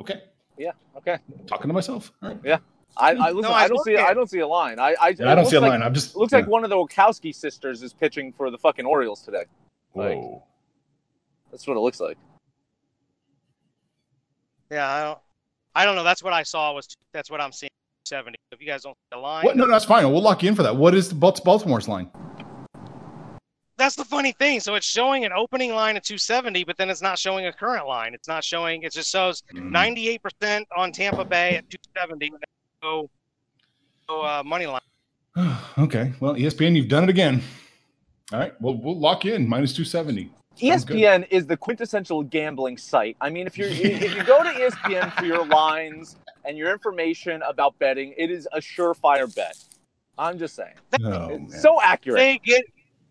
Okay. 0.00 0.22
Yeah. 0.58 0.72
Okay. 0.96 1.18
Talking 1.46 1.68
to 1.68 1.74
myself. 1.74 2.12
All 2.22 2.30
right. 2.30 2.60
I, 2.98 3.10
I 3.12 3.30
listen. 3.30 3.52
I 3.52 3.56
I, 3.56 3.68
don't 3.68 3.84
see. 3.84 3.96
look 3.96 4.00
I 4.06 4.14
don't 4.14 4.30
see 4.30 4.38
a 4.38 4.46
line. 4.46 4.78
I 4.78 4.94
I, 5.00 5.08
Yeah, 5.18 5.30
I 5.30 5.34
don't 5.34 5.46
see 5.46 5.56
a 5.56 5.60
like, 5.60 5.70
line. 5.70 5.82
I'm 5.82 5.92
just 5.92 6.16
looks 6.16 6.32
yeah. 6.32 6.38
like 6.38 6.48
one 6.48 6.64
of 6.64 6.70
the 6.70 6.76
Wachowski 6.76 7.34
sisters 7.34 7.82
is 7.82 7.92
pitching 7.92 8.32
for 8.32 8.50
the 8.50 8.58
fucking 8.58 8.86
Orioles 8.86 9.22
today. 9.22 9.44
like- 9.94 10.16
Whoa. 10.16 10.42
That's 11.50 11.66
what 11.66 11.76
it 11.76 11.80
looks 11.80 12.00
like. 12.00 12.18
Yeah, 14.70 14.88
I 14.90 15.04
don't, 15.04 15.18
I 15.74 15.84
don't 15.84 15.94
know. 15.94 16.02
That's 16.04 16.22
what 16.22 16.32
I 16.32 16.42
saw. 16.42 16.72
Was 16.72 16.88
that's 17.12 17.30
what 17.30 17.40
I'm 17.40 17.52
seeing. 17.52 17.70
Seventy. 18.04 18.36
If 18.52 18.60
you 18.60 18.66
guys 18.66 18.82
don't 18.82 18.94
see 18.94 19.06
the 19.12 19.18
line, 19.18 19.44
What? 19.44 19.56
No, 19.56 19.64
no, 19.64 19.72
that's 19.72 19.84
fine. 19.84 20.10
We'll 20.10 20.22
lock 20.22 20.42
you 20.42 20.48
in 20.48 20.54
for 20.54 20.62
that. 20.62 20.74
What 20.76 20.94
is 20.94 21.08
the 21.08 21.14
Baltimore's 21.14 21.88
line? 21.88 22.10
That's 23.78 23.96
the 23.96 24.04
funny 24.04 24.32
thing. 24.32 24.60
So 24.60 24.74
it's 24.74 24.86
showing 24.86 25.24
an 25.24 25.32
opening 25.32 25.74
line 25.74 25.96
at 25.96 26.04
270, 26.04 26.64
but 26.64 26.76
then 26.76 26.90
it's 26.90 27.02
not 27.02 27.18
showing 27.18 27.46
a 27.46 27.52
current 27.52 27.86
line. 27.86 28.14
It's 28.14 28.28
not 28.28 28.42
showing. 28.44 28.82
It 28.82 28.92
just 28.92 29.10
shows 29.10 29.42
Mm. 29.54 29.70
98% 29.70 30.64
on 30.76 30.92
Tampa 30.92 31.24
Bay 31.24 31.56
at 31.56 31.68
270. 31.70 32.32
So, 32.82 33.10
so 34.08 34.22
uh, 34.22 34.42
money 34.44 34.66
line. 34.66 34.80
okay. 35.78 36.12
Well, 36.20 36.34
ESPN, 36.34 36.76
you've 36.76 36.88
done 36.88 37.04
it 37.04 37.10
again. 37.10 37.42
All 38.32 38.38
right. 38.38 38.60
Well, 38.60 38.74
we'll 38.74 38.98
lock 38.98 39.24
you 39.24 39.34
in 39.34 39.48
minus 39.48 39.72
two 39.72 39.84
seventy. 39.84 40.30
ESPN 40.58 41.26
is 41.30 41.46
the 41.46 41.56
quintessential 41.56 42.22
gambling 42.22 42.76
site. 42.78 43.16
I 43.20 43.30
mean, 43.30 43.46
if 43.46 43.56
you're 43.58 43.68
if 43.70 44.14
you 44.16 44.24
go 44.24 44.42
to 44.42 44.48
ESPN 44.48 45.12
for 45.12 45.26
your 45.26 45.46
lines 45.46 46.16
and 46.44 46.56
your 46.58 46.72
information 46.72 47.42
about 47.42 47.78
betting, 47.78 48.14
it 48.16 48.30
is 48.30 48.48
a 48.52 48.58
surefire 48.58 49.32
bet. 49.32 49.56
I'm 50.18 50.38
just 50.38 50.56
saying, 50.56 50.74
Oh, 51.04 51.28
it's 51.28 51.60
so 51.62 51.80
accurate. 51.80 52.16
They 52.18 52.38
get 52.38 52.64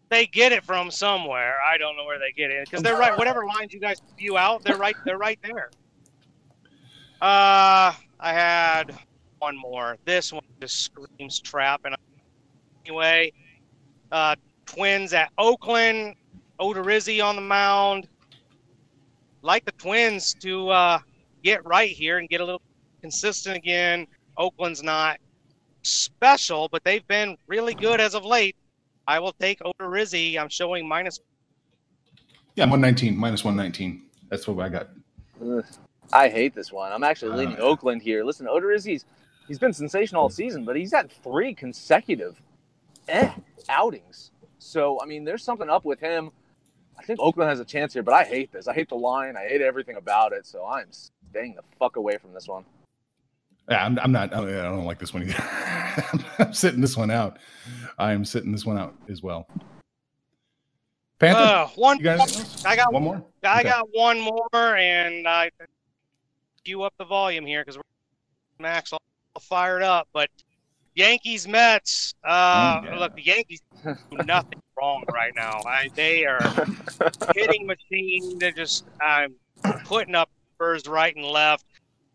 they 0.09 0.27
get 0.27 0.51
it 0.51 0.63
from 0.63 0.91
somewhere. 0.91 1.57
I 1.61 1.77
don't 1.77 1.97
know 1.97 2.05
where 2.05 2.19
they 2.19 2.31
get 2.31 2.51
it 2.51 2.65
because 2.65 2.83
they're 2.83 2.97
right. 2.97 3.17
Whatever 3.17 3.45
lines 3.45 3.73
you 3.73 3.79
guys 3.79 3.97
spew 4.09 4.37
out, 4.37 4.63
they're 4.63 4.77
right. 4.77 4.95
They're 5.05 5.17
right 5.17 5.39
there. 5.43 5.71
Uh, 7.21 7.93
I 8.19 8.33
had 8.33 8.97
one 9.39 9.57
more. 9.57 9.97
This 10.05 10.31
one 10.31 10.43
just 10.61 10.81
screams 10.81 11.39
trap. 11.39 11.81
And 11.85 11.95
anyway, 12.85 13.31
uh, 14.11 14.35
Twins 14.65 15.13
at 15.13 15.31
Oakland. 15.37 16.15
Odorizzi 16.59 17.23
on 17.23 17.35
the 17.35 17.41
mound. 17.41 18.07
Like 19.41 19.65
the 19.65 19.73
Twins 19.73 20.33
to 20.35 20.69
uh, 20.69 20.99
get 21.43 21.65
right 21.65 21.91
here 21.91 22.17
and 22.17 22.29
get 22.29 22.41
a 22.41 22.45
little 22.45 22.61
consistent 23.01 23.57
again. 23.57 24.07
Oakland's 24.37 24.81
not 24.81 25.19
special, 25.83 26.67
but 26.71 26.83
they've 26.83 27.07
been 27.07 27.37
really 27.47 27.73
good 27.73 27.99
as 27.99 28.15
of 28.15 28.25
late. 28.25 28.55
I 29.07 29.19
will 29.19 29.33
take 29.33 29.59
Odorizzi. 29.59 30.37
I'm 30.37 30.49
showing 30.49 30.87
minus. 30.87 31.19
yeah, 32.55 32.65
one 32.65 32.81
nineteen 32.81 33.17
minus 33.17 33.43
one 33.43 33.55
nineteen. 33.55 34.03
That's 34.29 34.47
what 34.47 34.63
I 34.65 34.69
got. 34.69 34.89
Ugh. 35.43 35.63
I 36.13 36.29
hate 36.29 36.53
this 36.53 36.71
one. 36.71 36.91
I'm 36.91 37.03
actually 37.03 37.35
leaning 37.37 37.57
Uh. 37.57 37.61
Oakland 37.63 38.01
here. 38.01 38.23
Listen, 38.23 38.47
Odorizzi's 38.47 39.05
he's 39.47 39.59
been 39.59 39.73
sensational 39.73 40.23
all 40.23 40.29
season, 40.29 40.65
but 40.65 40.75
he's 40.75 40.91
had 40.91 41.11
three 41.11 41.53
consecutive 41.53 42.41
eh, 43.07 43.31
outings. 43.69 44.31
So 44.59 44.99
I 45.01 45.05
mean, 45.05 45.23
there's 45.23 45.43
something 45.43 45.69
up 45.69 45.85
with 45.85 45.99
him. 45.99 46.31
I 46.97 47.03
think 47.03 47.19
Oakland 47.19 47.49
has 47.49 47.59
a 47.59 47.65
chance 47.65 47.93
here, 47.93 48.03
but 48.03 48.13
I 48.13 48.23
hate 48.23 48.51
this. 48.53 48.67
I 48.67 48.73
hate 48.73 48.87
the 48.89 48.95
line. 48.95 49.35
I 49.35 49.47
hate 49.47 49.61
everything 49.61 49.97
about 49.97 50.31
it. 50.31 50.45
So 50.45 50.65
I'm 50.65 50.87
staying 50.91 51.55
the 51.55 51.61
fuck 51.77 51.97
away 51.97 52.17
from 52.17 52.33
this 52.33 52.47
one. 52.47 52.63
Yeah, 53.69 53.83
I'm, 53.85 53.97
I'm 53.99 54.11
not. 54.11 54.33
I 54.33 54.41
don't, 54.41 54.85
like 54.85 54.99
this 54.99 55.13
one 55.13 55.23
either. 55.23 55.43
I'm 56.39 56.53
sitting 56.53 56.81
this 56.81 56.95
one 56.95 57.09
out. 57.09 57.39
I 57.97 58.11
am 58.11 58.23
sitting 58.25 58.51
this 58.51 58.65
one 58.65 58.77
out 58.77 58.95
as 59.09 59.23
well. 59.23 59.47
Panther, 61.19 61.39
Uh, 61.41 61.67
one. 61.75 61.97
I 62.65 62.75
got. 62.75 62.93
one 62.93 63.03
more. 63.03 63.23
I 63.43 63.61
Okay. 63.61 63.69
got 63.69 63.87
one 63.93 64.19
more, 64.19 64.75
and 64.75 65.27
I 65.27 65.49
cue 66.63 66.83
up 66.83 66.93
the 66.99 67.05
volume 67.05 67.45
here 67.45 67.63
because 67.65 67.81
Max 68.59 68.93
all 68.93 68.99
fired 69.41 69.81
up. 69.81 70.07
But 70.13 70.29
Yankees 70.93 71.47
Mets. 71.47 72.13
Uh, 72.23 72.81
Mm, 72.81 72.85
yeah. 72.85 72.99
Look, 72.99 73.15
the 73.15 73.23
Yankees 73.25 73.61
do 73.83 73.95
nothing 74.25 74.59
wrong 74.77 75.03
right 75.11 75.33
now. 75.35 75.61
I, 75.65 75.89
they 75.95 76.25
are 76.25 76.39
hitting 77.35 77.65
machine. 77.65 78.37
They're 78.37 78.51
just 78.51 78.85
I'm 79.01 79.33
putting 79.85 80.13
up 80.15 80.29
numbers 80.59 80.85
right 80.87 81.15
and 81.15 81.25
left. 81.25 81.65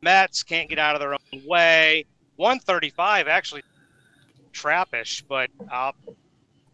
Mets 0.02 0.42
can't 0.42 0.68
get 0.68 0.78
out 0.78 0.94
of 0.94 1.00
their 1.00 1.12
own 1.12 1.46
way. 1.46 2.06
135 2.36 3.28
actually 3.28 3.62
trappish, 4.52 5.22
but 5.28 5.50
uh, 5.70 5.92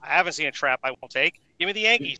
I 0.02 0.06
haven't 0.06 0.34
seen 0.34 0.46
a 0.46 0.52
trap 0.52 0.80
I 0.84 0.90
won't 0.90 1.10
take. 1.10 1.40
Give 1.58 1.66
me 1.66 1.72
the 1.72 1.80
Yankees. 1.80 2.18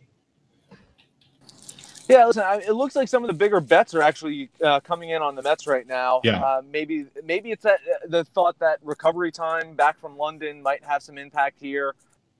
Yeah, 2.09 2.25
listen. 2.25 2.43
I, 2.43 2.61
it 2.65 2.73
looks 2.73 2.95
like 2.95 3.07
some 3.09 3.23
of 3.23 3.27
the 3.27 3.33
bigger 3.33 3.59
bets 3.59 3.93
are 3.93 4.01
actually 4.01 4.49
uh, 4.63 4.79
coming 4.79 5.09
in 5.09 5.21
on 5.21 5.35
the 5.35 5.41
Mets 5.41 5.67
right 5.67 5.85
now. 5.85 6.21
Yeah. 6.23 6.41
Uh, 6.41 6.61
maybe 6.71 7.05
maybe 7.23 7.51
it's 7.51 7.63
that 7.63 7.79
the 8.07 8.23
thought 8.23 8.57
that 8.59 8.79
recovery 8.81 9.31
time 9.31 9.73
back 9.73 9.99
from 9.99 10.17
London 10.17 10.61
might 10.61 10.83
have 10.83 11.03
some 11.03 11.17
impact 11.17 11.59
here. 11.59 11.95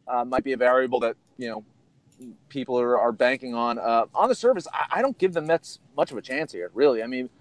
Uh, 0.08 0.23
might 0.23 0.45
be 0.45 0.53
a 0.53 0.58
variable 0.58 1.01
that 1.01 1.17
you 1.38 1.49
know 1.49 1.65
people 2.47 2.80
are, 2.80 2.97
are 2.97 3.12
banking 3.12 3.53
on. 3.53 3.77
Uh, 3.77 4.06
on 4.15 4.30
the 4.30 4.36
surface, 4.36 4.67
I, 4.73 4.99
I 4.99 5.01
don't 5.01 5.17
give 5.17 5.34
the 5.34 5.41
Mets 5.41 5.80
much 5.97 6.12
of 6.12 6.17
a 6.17 6.21
chance 6.21 6.53
here. 6.53 6.71
Really, 6.73 7.03
I 7.03 7.08
mean, 7.08 7.25
b- 7.27 7.32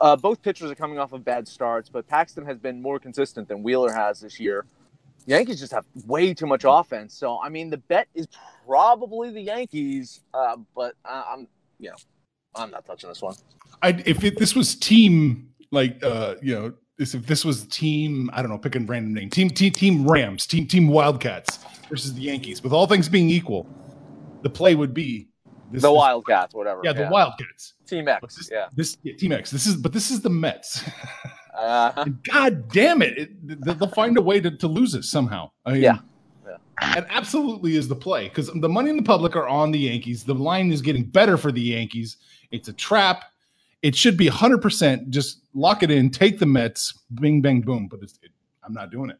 uh, 0.00 0.16
both 0.16 0.42
pitchers 0.42 0.70
are 0.70 0.74
coming 0.74 0.98
off 0.98 1.12
of 1.12 1.24
bad 1.24 1.46
starts, 1.46 1.88
but 1.88 2.06
Paxton 2.06 2.44
has 2.46 2.58
been 2.58 2.80
more 2.80 2.98
consistent 2.98 3.48
than 3.48 3.62
Wheeler 3.62 3.92
has 3.92 4.20
this 4.20 4.38
year. 4.40 4.64
Yankees 5.26 5.60
just 5.60 5.72
have 5.72 5.84
way 6.06 6.32
too 6.32 6.46
much 6.46 6.64
offense. 6.66 7.14
So 7.14 7.38
I 7.42 7.48
mean, 7.48 7.70
the 7.70 7.76
bet 7.76 8.08
is 8.14 8.26
probably 8.66 9.30
the 9.30 9.42
Yankees, 9.42 10.20
uh, 10.32 10.56
but 10.74 10.94
I'm 11.04 11.46
you 11.78 11.90
know 11.90 11.96
I'm 12.54 12.70
not 12.70 12.86
touching 12.86 13.08
this 13.08 13.20
one. 13.20 13.34
I, 13.82 13.90
if 14.06 14.24
it, 14.24 14.38
this 14.38 14.54
was 14.54 14.74
team 14.74 15.50
like 15.70 16.02
uh 16.02 16.36
you 16.40 16.54
know 16.54 16.72
this, 16.96 17.14
if 17.14 17.26
this 17.26 17.44
was 17.44 17.66
team 17.66 18.30
I 18.32 18.40
don't 18.40 18.50
know 18.50 18.58
pick 18.58 18.74
a 18.74 18.80
random 18.80 19.14
name 19.14 19.28
team 19.30 19.50
team 19.50 19.72
team 19.72 20.08
Rams 20.08 20.46
team 20.46 20.66
team 20.66 20.88
Wildcats 20.88 21.58
versus 21.88 22.14
the 22.14 22.22
Yankees 22.22 22.62
with 22.62 22.72
all 22.72 22.86
things 22.86 23.08
being 23.08 23.28
equal, 23.28 23.66
the 24.42 24.50
play 24.50 24.74
would 24.74 24.94
be 24.94 25.27
this, 25.72 25.82
the 25.82 25.88
this- 25.88 25.96
Wildcats, 25.96 26.54
whatever. 26.54 26.80
yeah 26.84 26.92
the 26.92 27.08
Wildcats. 27.10 27.74
Team 27.86 28.08
X. 28.08 28.36
this, 28.36 28.50
Yeah. 28.50 28.66
this 28.74 28.96
yeah, 29.02 29.14
Team 29.16 29.32
X. 29.32 29.50
This 29.50 29.66
is 29.66 29.76
but 29.76 29.92
this 29.92 30.10
is 30.10 30.20
the 30.20 30.30
Mets. 30.30 30.84
Uh, 31.58 31.92
And 31.96 32.22
God 32.22 32.68
damn 32.68 33.02
it, 33.02 33.18
it 33.18 33.62
they- 33.64 33.72
they'll 33.74 33.88
find 33.88 34.16
a 34.16 34.22
way 34.22 34.38
to, 34.40 34.48
to 34.48 34.68
lose 34.68 34.94
it 34.94 35.02
somehow. 35.02 35.50
I 35.66 35.72
mean, 35.72 35.82
Yeah. 35.82 35.98
Yeah. 36.46 36.98
It 36.98 37.04
absolutely 37.08 37.74
is 37.74 37.88
the 37.88 37.96
play 37.96 38.28
because 38.28 38.48
the 38.54 38.68
money 38.68 38.90
in 38.90 38.96
the 38.96 39.02
public 39.02 39.34
are 39.34 39.48
on 39.48 39.72
the 39.72 39.78
Yankees. 39.80 40.22
The 40.22 40.34
line 40.34 40.70
is 40.70 40.80
getting 40.80 41.02
better 41.02 41.36
for 41.36 41.50
the 41.50 41.60
Yankees. 41.60 42.18
It's 42.52 42.68
a 42.68 42.72
trap. 42.72 43.24
It 43.82 43.96
should 43.96 44.16
be 44.16 44.28
100%. 44.28 45.08
Just 45.08 45.40
lock 45.52 45.82
it 45.82 45.90
in, 45.90 46.10
take 46.10 46.38
the 46.38 46.46
Mets, 46.46 46.94
bing, 47.14 47.42
bang, 47.42 47.60
boom. 47.60 47.88
But 47.90 48.00
it's, 48.04 48.20
it, 48.22 48.30
I'm 48.62 48.72
not 48.72 48.92
doing 48.92 49.10
it. 49.10 49.18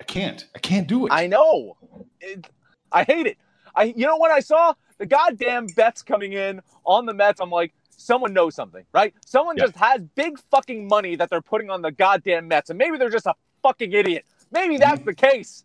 I 0.00 0.04
can't. 0.04 0.46
I 0.54 0.60
can't 0.60 0.86
do 0.86 1.06
it. 1.06 1.12
I 1.12 1.26
know. 1.26 1.76
It, 2.20 2.46
I 2.92 3.02
hate 3.02 3.26
it. 3.26 3.38
I 3.74 3.84
you 3.96 4.06
know 4.06 4.16
what 4.16 4.30
I 4.30 4.38
saw 4.40 4.72
the 4.98 5.06
goddamn 5.06 5.66
bets 5.66 6.02
coming 6.02 6.32
in 6.32 6.60
on 6.84 7.06
the 7.06 7.14
Mets, 7.14 7.40
I'm 7.40 7.50
like, 7.50 7.72
someone 7.90 8.32
knows 8.32 8.54
something, 8.54 8.84
right? 8.92 9.14
Someone 9.26 9.56
Yeah. 9.56 9.64
just 9.64 9.76
has 9.76 10.00
big 10.14 10.38
fucking 10.50 10.86
money 10.88 11.16
that 11.16 11.30
they're 11.30 11.42
putting 11.42 11.70
on 11.70 11.82
the 11.82 11.90
goddamn 11.92 12.48
Mets, 12.48 12.70
and 12.70 12.78
maybe 12.78 12.98
they're 12.98 13.10
just 13.10 13.26
a 13.26 13.34
fucking 13.62 13.92
idiot. 13.92 14.24
Maybe 14.50 14.76
that's 14.78 15.02
the 15.02 15.14
case, 15.14 15.64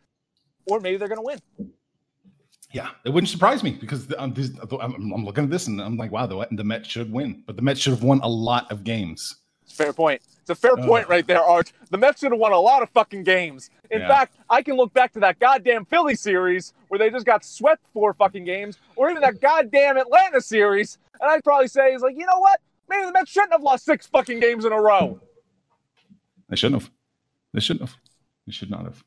or 0.70 0.80
maybe 0.80 0.98
they're 0.98 1.08
gonna 1.08 1.22
win. 1.22 1.40
yeah, 2.74 2.90
it 3.04 3.10
wouldn't 3.10 3.30
surprise 3.30 3.64
me 3.64 3.72
because 3.72 4.08
the, 4.08 4.22
um, 4.22 4.34
this, 4.34 4.50
I'm, 4.80 5.12
I'm 5.12 5.26
looking 5.26 5.44
at 5.44 5.50
this 5.50 5.68
and 5.68 5.82
I'm 5.82 5.98
like, 5.98 6.12
wow, 6.12 6.26
the, 6.26 6.48
the 6.52 6.64
Mets 6.64 6.88
should 6.88 7.12
win. 7.12 7.44
But 7.46 7.58
the 7.58 7.62
Mets 7.62 7.82
should 7.82 7.92
have 7.92 8.04
won 8.04 8.22
a 8.24 8.30
lot 8.30 8.72
of 8.72 8.86
games. 8.86 9.41
It's 9.82 9.90
a 9.90 9.94
fair 9.94 9.94
point. 9.94 10.22
It's 10.42 10.50
a 10.50 10.56
fair 10.56 10.78
Ugh. 10.78 10.86
point 10.86 11.08
right 11.08 11.26
there, 11.26 11.42
Arch. 11.44 11.74
The 11.90 11.98
Mets 11.98 12.20
should 12.20 12.32
have 12.32 12.40
won 12.40 12.52
a 12.52 12.60
lot 12.60 12.82
of 12.84 12.90
fucking 12.90 13.24
games. 13.24 13.70
In 13.90 14.02
Yeah. 14.02 14.08
fact, 14.08 14.36
I 14.50 14.62
can 14.62 14.76
look 14.76 14.94
back 14.94 15.12
to 15.14 15.20
that 15.22 15.40
goddamn 15.40 15.86
Philly 15.86 16.16
series 16.16 16.74
where 16.88 16.98
they 16.98 17.10
just 17.10 17.26
got 17.26 17.44
swept 17.46 17.82
four 17.94 18.14
fucking 18.14 18.44
games, 18.46 18.78
or 18.96 19.10
even 19.10 19.22
that 19.22 19.40
goddamn 19.42 19.98
Atlanta 19.98 20.42
series, 20.42 20.98
and 21.20 21.30
I'd 21.32 21.44
probably 21.44 21.68
say 21.68 21.94
is 21.94 22.02
like, 22.02 22.16
you 22.18 22.26
know 22.26 22.40
what? 22.40 22.60
Maybe 22.90 23.06
the 23.06 23.12
Mets 23.12 23.32
shouldn't 23.32 23.52
have 23.54 23.64
lost 23.64 23.86
six 23.86 24.08
fucking 24.08 24.40
games 24.40 24.66
in 24.66 24.72
a 24.74 24.82
row. 24.82 25.20
They 26.50 26.56
shouldn't 26.56 26.82
have. 26.82 26.92
They 27.54 27.60
shouldn't 27.62 27.90
have. 27.90 27.98
They 28.46 28.52
should 28.52 28.70
not 28.72 28.84
have. 28.84 29.04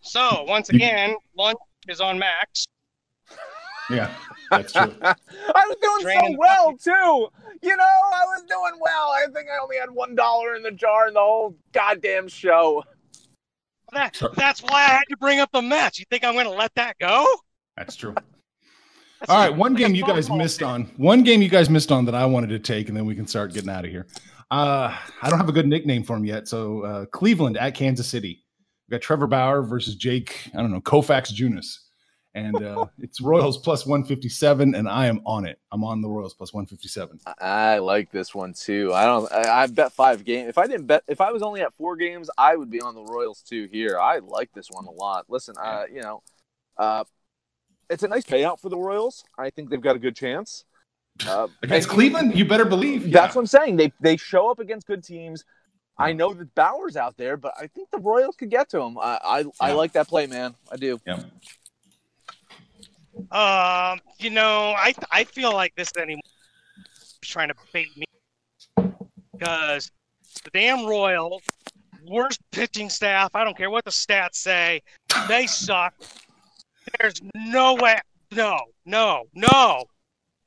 So 0.00 0.44
once 0.44 0.68
again, 0.68 1.16
lunch 1.36 1.58
is 1.88 2.00
on 2.00 2.18
Max. 2.18 2.66
Yeah, 3.90 4.10
that's 4.50 4.72
true. 4.72 4.94
I 5.02 5.14
was 5.66 5.76
doing 5.80 6.02
Draining 6.02 6.32
so 6.34 6.38
well 6.38 6.76
too. 6.76 7.28
You 7.62 7.76
know, 7.76 7.97
I 9.22 9.26
was 9.26 9.34
doing 9.34 9.34
well. 9.34 9.38
I 9.38 9.40
think 9.42 9.48
I 9.50 9.62
only 9.62 9.76
had 9.78 9.90
one 9.90 10.14
dollar 10.14 10.54
in 10.56 10.62
the 10.62 10.70
jar 10.70 11.08
in 11.08 11.14
the 11.14 11.20
whole 11.20 11.56
goddamn 11.72 12.28
show. 12.28 12.84
That, 13.92 14.20
that's 14.36 14.62
why 14.62 14.80
I 14.84 14.88
had 14.88 15.04
to 15.08 15.16
bring 15.16 15.40
up 15.40 15.50
the 15.52 15.62
Mets. 15.62 15.98
You 15.98 16.04
think 16.10 16.22
I'm 16.22 16.34
going 16.34 16.44
to 16.44 16.50
let 16.52 16.74
that 16.74 16.98
go? 16.98 17.26
That's 17.76 17.96
true. 17.96 18.14
That's 19.20 19.30
All 19.30 19.38
like- 19.38 19.50
right, 19.50 19.58
one 19.58 19.74
game 19.74 19.94
you 19.94 20.04
guys 20.06 20.28
call. 20.28 20.36
missed 20.36 20.62
on. 20.62 20.84
One 20.98 21.22
game 21.22 21.40
you 21.40 21.48
guys 21.48 21.70
missed 21.70 21.90
on 21.90 22.04
that 22.04 22.14
I 22.14 22.26
wanted 22.26 22.48
to 22.50 22.58
take, 22.58 22.88
and 22.88 22.96
then 22.96 23.06
we 23.06 23.14
can 23.14 23.26
start 23.26 23.52
getting 23.54 23.70
out 23.70 23.84
of 23.86 23.90
here. 23.90 24.06
Uh, 24.50 24.94
I 25.22 25.28
don't 25.30 25.38
have 25.38 25.48
a 25.48 25.52
good 25.52 25.66
nickname 25.66 26.02
for 26.02 26.16
him 26.16 26.24
yet. 26.24 26.48
So 26.48 26.82
uh, 26.82 27.06
Cleveland 27.06 27.56
at 27.56 27.74
Kansas 27.74 28.06
City. 28.06 28.44
We 28.88 28.92
got 28.92 29.00
Trevor 29.02 29.26
Bauer 29.26 29.62
versus 29.62 29.94
Jake. 29.96 30.48
I 30.54 30.58
don't 30.58 30.70
know 30.70 30.80
Koufax 30.80 31.32
Junis, 31.32 31.78
and 32.38 32.62
uh, 32.62 32.86
it's 32.98 33.20
Royals 33.20 33.58
plus 33.58 33.84
one 33.84 34.04
fifty 34.04 34.28
seven, 34.28 34.74
and 34.74 34.88
I 34.88 35.06
am 35.06 35.20
on 35.26 35.46
it. 35.46 35.58
I'm 35.72 35.82
on 35.84 36.00
the 36.00 36.08
Royals 36.08 36.34
plus 36.34 36.54
one 36.54 36.66
fifty 36.66 36.88
seven. 36.88 37.18
I 37.40 37.78
like 37.78 38.10
this 38.10 38.34
one 38.34 38.52
too. 38.54 38.92
I 38.94 39.04
don't. 39.04 39.30
I, 39.32 39.62
I 39.62 39.66
bet 39.66 39.92
five 39.92 40.24
games. 40.24 40.48
If 40.48 40.58
I 40.58 40.66
didn't 40.66 40.86
bet, 40.86 41.02
if 41.08 41.20
I 41.20 41.32
was 41.32 41.42
only 41.42 41.60
at 41.62 41.74
four 41.74 41.96
games, 41.96 42.30
I 42.38 42.56
would 42.56 42.70
be 42.70 42.80
on 42.80 42.94
the 42.94 43.02
Royals 43.02 43.42
too. 43.42 43.68
Here, 43.70 43.98
I 43.98 44.18
like 44.18 44.52
this 44.52 44.68
one 44.70 44.86
a 44.86 44.90
lot. 44.90 45.26
Listen, 45.28 45.54
uh, 45.60 45.84
you 45.92 46.02
know, 46.02 46.22
uh, 46.76 47.04
it's 47.90 48.02
a 48.02 48.08
nice 48.08 48.24
payout 48.24 48.60
for 48.60 48.68
the 48.68 48.78
Royals. 48.78 49.24
I 49.38 49.50
think 49.50 49.70
they've 49.70 49.80
got 49.80 49.96
a 49.96 50.00
good 50.00 50.16
chance. 50.16 50.64
Uh, 51.26 51.48
Against 51.62 51.88
and- 51.88 51.94
Cleveland, 51.94 52.38
you 52.38 52.44
better 52.44 52.64
believe. 52.64 53.10
That's 53.10 53.34
what 53.34 53.42
I'm 53.42 53.46
saying. 53.46 53.76
They 53.76 53.92
they 54.00 54.16
show 54.16 54.50
up 54.50 54.60
against 54.60 54.86
good 54.86 55.02
teams. 55.02 55.44
I 56.00 56.12
know 56.12 56.32
that 56.32 56.54
Bauer's 56.54 56.96
out 56.96 57.16
there, 57.16 57.36
but 57.36 57.54
I 57.60 57.66
think 57.66 57.90
the 57.90 57.98
Royals 57.98 58.36
could 58.36 58.50
get 58.50 58.68
to 58.70 58.80
him. 58.80 58.96
I 58.98 59.18
I, 59.60 59.68
I 59.70 59.72
like 59.72 59.92
that 59.94 60.06
play, 60.06 60.28
man. 60.28 60.54
I 60.70 60.76
do. 60.76 61.00
yeah. 61.04 61.24
Um, 63.30 64.00
you 64.18 64.30
know, 64.30 64.74
I 64.76 64.94
I 65.10 65.24
feel 65.24 65.52
like 65.52 65.74
this 65.76 65.92
anymore 65.96 66.22
trying 67.22 67.48
to 67.48 67.54
bait 67.72 67.88
me 67.96 68.04
because 69.32 69.90
the 70.44 70.50
damn 70.52 70.86
Royals, 70.86 71.42
worst 72.06 72.40
pitching 72.52 72.88
staff. 72.88 73.30
I 73.34 73.44
don't 73.44 73.56
care 73.56 73.70
what 73.70 73.84
the 73.84 73.90
stats 73.90 74.36
say, 74.36 74.80
they 75.28 75.46
suck. 75.46 75.94
There's 77.00 77.20
no 77.34 77.74
way. 77.74 77.98
No, 78.32 78.58
no, 78.86 79.24
no. 79.34 79.84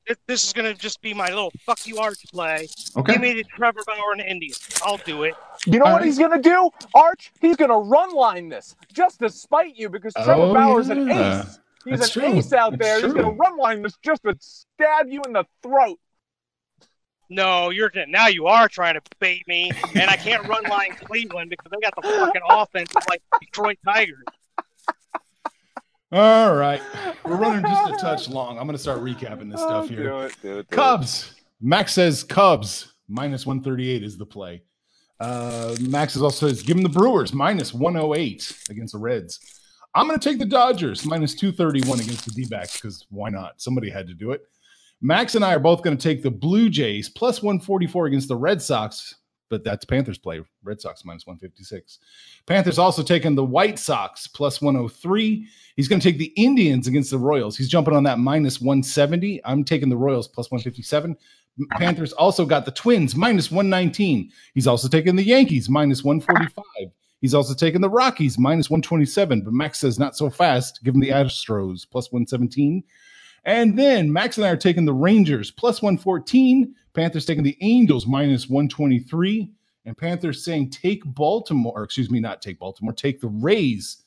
This- 0.08 0.18
This 0.26 0.44
is 0.48 0.54
gonna 0.54 0.74
just 0.74 1.00
be 1.02 1.14
my 1.14 1.28
little 1.28 1.52
fuck 1.66 1.86
you 1.86 2.00
arch 2.00 2.24
play. 2.34 2.68
Okay. 2.98 3.14
Give 3.14 3.22
me 3.22 3.34
the 3.34 3.44
Trevor 3.44 3.82
Bauer 3.86 4.12
and 4.12 4.20
the 4.22 4.30
Indians. 4.30 4.60
I'll 4.84 4.98
do 4.98 5.24
it. 5.24 5.36
You 5.68 5.78
know 5.80 5.86
All 5.86 5.92
what 5.94 5.98
right. 6.00 6.06
he's 6.08 6.18
gonna 6.18 6.42
do, 6.42 6.72
Arch? 6.96 7.32
He's 7.40 7.56
gonna 7.56 7.78
run 7.78 8.12
line 8.14 8.50
this 8.50 8.76
just 8.92 9.20
to 9.20 9.30
spite 9.30 9.76
you 9.76 9.90
because 9.90 10.14
Trevor 10.16 10.34
Oh, 10.34 10.54
Bauer's 10.54 10.90
an 10.90 11.08
yeah. 11.08 11.42
ace. 11.44 11.60
He's 11.86 12.00
That's 12.00 12.16
an 12.16 12.22
true. 12.24 12.38
ace 12.38 12.54
out 12.54 12.72
That's 12.72 12.84
there. 12.84 12.96
He's 13.02 13.14
true. 13.14 13.22
gonna 13.24 13.36
run 13.36 13.58
line 13.58 13.82
this 13.82 13.98
just 14.04 14.24
to 14.24 14.36
stab 14.40 15.08
you 15.08 15.22
in 15.26 15.34
the 15.34 15.46
throat. 15.64 16.00
No, 17.30 17.70
you're 17.70 17.92
now 18.08 18.28
you 18.28 18.48
are 18.48 18.68
trying 18.68 18.96
to 18.96 19.02
bait 19.20 19.48
me, 19.48 19.72
and 19.96 20.10
I 20.10 20.18
can't 20.18 20.46
run 20.48 20.64
line 20.66 20.96
Cleveland 20.96 21.50
because 21.50 21.72
they 21.72 21.78
got 21.82 21.96
the 21.96 22.02
fucking 22.02 22.42
offense 22.50 22.94
of 22.96 23.04
like 23.10 23.22
Detroit 23.40 23.78
Tigers. 23.86 24.24
All 26.12 26.54
right, 26.56 26.82
we're 27.24 27.38
running 27.38 27.64
just 27.64 27.90
a 27.94 27.96
touch 27.96 28.28
long. 28.34 28.58
I'm 28.60 28.66
going 28.66 28.76
to 28.76 28.82
start 28.82 29.00
recapping 29.00 29.50
this 29.50 29.62
stuff 29.62 29.88
here. 29.88 30.04
Do 30.04 30.20
it, 30.20 30.36
do 30.42 30.50
it, 30.50 30.54
do 30.54 30.60
it. 30.60 30.70
Cubs. 30.70 31.36
Max 31.62 31.94
says 31.94 32.22
Cubs 32.26 32.96
minus 33.08 33.46
138 33.46 34.04
is 34.04 34.18
the 34.18 34.26
play. 34.26 34.62
Uh, 35.22 35.74
Max 35.80 36.18
is 36.18 36.22
also 36.22 36.50
says 36.50 36.64
give 36.64 36.76
him 36.76 36.84
the 36.84 36.90
Brewers 36.90 37.34
minus 37.34 37.74
108 37.74 38.66
against 38.70 38.92
the 38.92 39.00
Reds. 39.00 39.61
I'm 39.94 40.08
going 40.08 40.20
to 40.20 40.30
take 40.30 40.40
the 40.40 40.46
Dodgers 40.46 41.06
minus 41.06 41.36
231 41.36 42.00
against 42.00 42.26
the 42.26 42.32
D 42.32 42.46
backs 42.50 42.80
because 42.80 43.06
why 43.10 43.30
not? 43.30 43.62
Somebody 43.62 43.90
had 43.90 44.08
to 44.08 44.14
do 44.14 44.32
it. 44.32 44.44
Max 45.02 45.36
and 45.36 45.44
I 45.44 45.56
are 45.56 45.60
both 45.60 45.84
going 45.84 45.98
to 45.98 46.02
take 46.02 46.22
the 46.24 46.32
Blue 46.32 46.70
Jays 46.70 47.10
plus 47.10 47.42
144 47.42 48.06
against 48.06 48.28
the 48.28 48.36
Red 48.36 48.62
Sox, 48.62 49.16
but 49.50 49.64
that's 49.64 49.84
Panthers 49.84 50.18
play. 50.18 50.42
Red 50.64 50.80
Sox 50.80 51.04
minus 51.04 51.26
156. 51.26 52.00
Panthers 52.46 52.80
also 52.80 53.04
taking 53.04 53.36
the 53.36 53.44
White 53.44 53.80
Sox 53.80 54.28
plus 54.28 54.62
103. 54.62 55.46
He's 55.76 55.88
going 55.88 56.00
to 56.00 56.08
take 56.08 56.20
the 56.20 56.32
Indians 56.38 56.88
against 56.88 57.12
the 57.12 57.18
Royals. 57.18 57.58
He's 57.58 57.68
jumping 57.68 57.96
on 57.96 58.04
that 58.04 58.20
minus 58.20 58.62
170. 58.62 59.42
I'm 59.44 59.64
taking 59.66 59.90
the 59.90 59.98
Royals 59.98 60.28
plus 60.28 60.52
157. 60.52 61.18
Panthers 61.72 62.14
also 62.14 62.46
got 62.46 62.64
the 62.64 62.72
Twins 62.72 63.16
minus 63.16 63.52
119. 63.52 64.32
He's 64.54 64.68
also 64.68 64.88
taking 64.88 65.18
the 65.18 65.24
Yankees 65.24 65.68
minus 65.68 66.04
145. 66.04 66.92
He's 67.22 67.36
also 67.36 67.54
taking 67.54 67.82
the 67.82 67.90
Rockies 67.90 68.40
minus 68.40 68.70
127. 68.70 69.44
But 69.44 69.54
Max 69.54 69.80
says 69.80 70.00
not 70.00 70.18
so 70.18 70.30
fast. 70.30 70.84
Give 70.84 70.96
him 70.96 71.02
the 71.02 71.10
Astros 71.10 71.86
plus 71.90 72.12
117. 72.12 72.84
And 73.46 73.78
then 73.78 74.12
Max 74.12 74.38
and 74.38 74.46
I 74.46 74.50
are 74.50 74.58
taking 74.58 74.86
the 74.86 74.94
Rangers 74.94 75.52
plus 75.52 75.82
114. 75.82 76.76
Panthers 76.94 77.26
taking 77.26 77.44
the 77.44 77.58
Angels 77.62 78.08
minus 78.08 78.50
123. 78.50 79.52
And 79.86 79.98
Panthers 79.98 80.44
saying 80.44 80.72
take 80.72 81.04
Baltimore, 81.06 81.74
or 81.76 81.84
excuse 81.84 82.12
me, 82.12 82.20
not 82.20 82.42
take 82.42 82.60
Baltimore, 82.60 82.94
take 82.94 83.22
the 83.22 83.28
Rays 83.28 84.04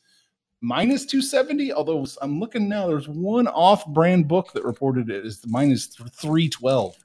minus 0.60 1.06
270. 1.06 1.72
Although 1.72 2.06
I'm 2.20 2.40
looking 2.40 2.68
now, 2.68 2.88
there's 2.88 3.08
one 3.08 3.46
off 3.48 3.86
brand 3.86 4.26
book 4.26 4.52
that 4.52 4.64
reported 4.64 5.08
it 5.08 5.24
as 5.24 5.40
the 5.40 5.48
minus 5.48 5.86
312. 5.86 6.96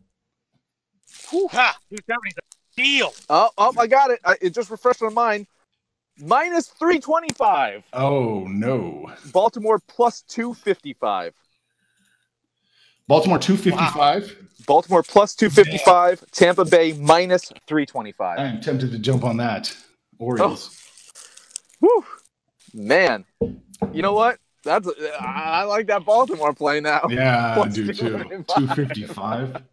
Ha! 1.51 1.77
270's 1.91 2.37
a 2.37 2.75
deal. 2.75 3.13
Oh, 3.29 3.49
oh, 3.57 3.73
I 3.77 3.87
got 3.87 4.11
it. 4.11 4.19
I, 4.25 4.37
it 4.41 4.51
just 4.51 4.69
refreshed 4.69 5.01
my 5.01 5.09
mind. 5.09 5.47
Minus 6.21 6.67
three 6.67 6.99
twenty-five. 6.99 7.83
Oh, 7.93 8.45
no. 8.47 9.11
Baltimore 9.31 9.79
plus 9.87 10.21
two 10.21 10.53
fifty-five. 10.53 11.33
Baltimore 13.07 13.39
255. 13.39 14.65
Baltimore 14.67 15.01
plus 15.01 15.33
two 15.33 15.49
fifty-five. 15.49 16.23
Tampa 16.31 16.63
Bay 16.63 16.93
minus 16.93 17.51
325. 17.65 18.37
I 18.37 18.43
am 18.43 18.61
tempted 18.61 18.91
to 18.91 18.99
jump 18.99 19.23
on 19.23 19.37
that. 19.37 19.75
Orioles. 20.19 20.69
Oh. 21.81 22.03
Whew, 22.03 22.05
man. 22.83 23.25
You 23.91 24.01
know 24.03 24.13
what? 24.13 24.37
That's 24.63 24.87
I 25.19 25.61
I 25.61 25.63
like 25.63 25.87
that 25.87 26.05
Baltimore 26.05 26.53
play 26.53 26.81
now. 26.81 27.07
Yeah, 27.09 27.51
I 27.51 27.53
Plus 27.55 27.73
do 27.73 27.87
too. 27.93 28.09
255. 28.09 28.45
255. 29.07 29.63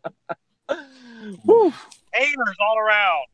Whew. 1.44 1.72
Haters 2.14 2.56
all 2.61 2.78
around. 2.78 3.26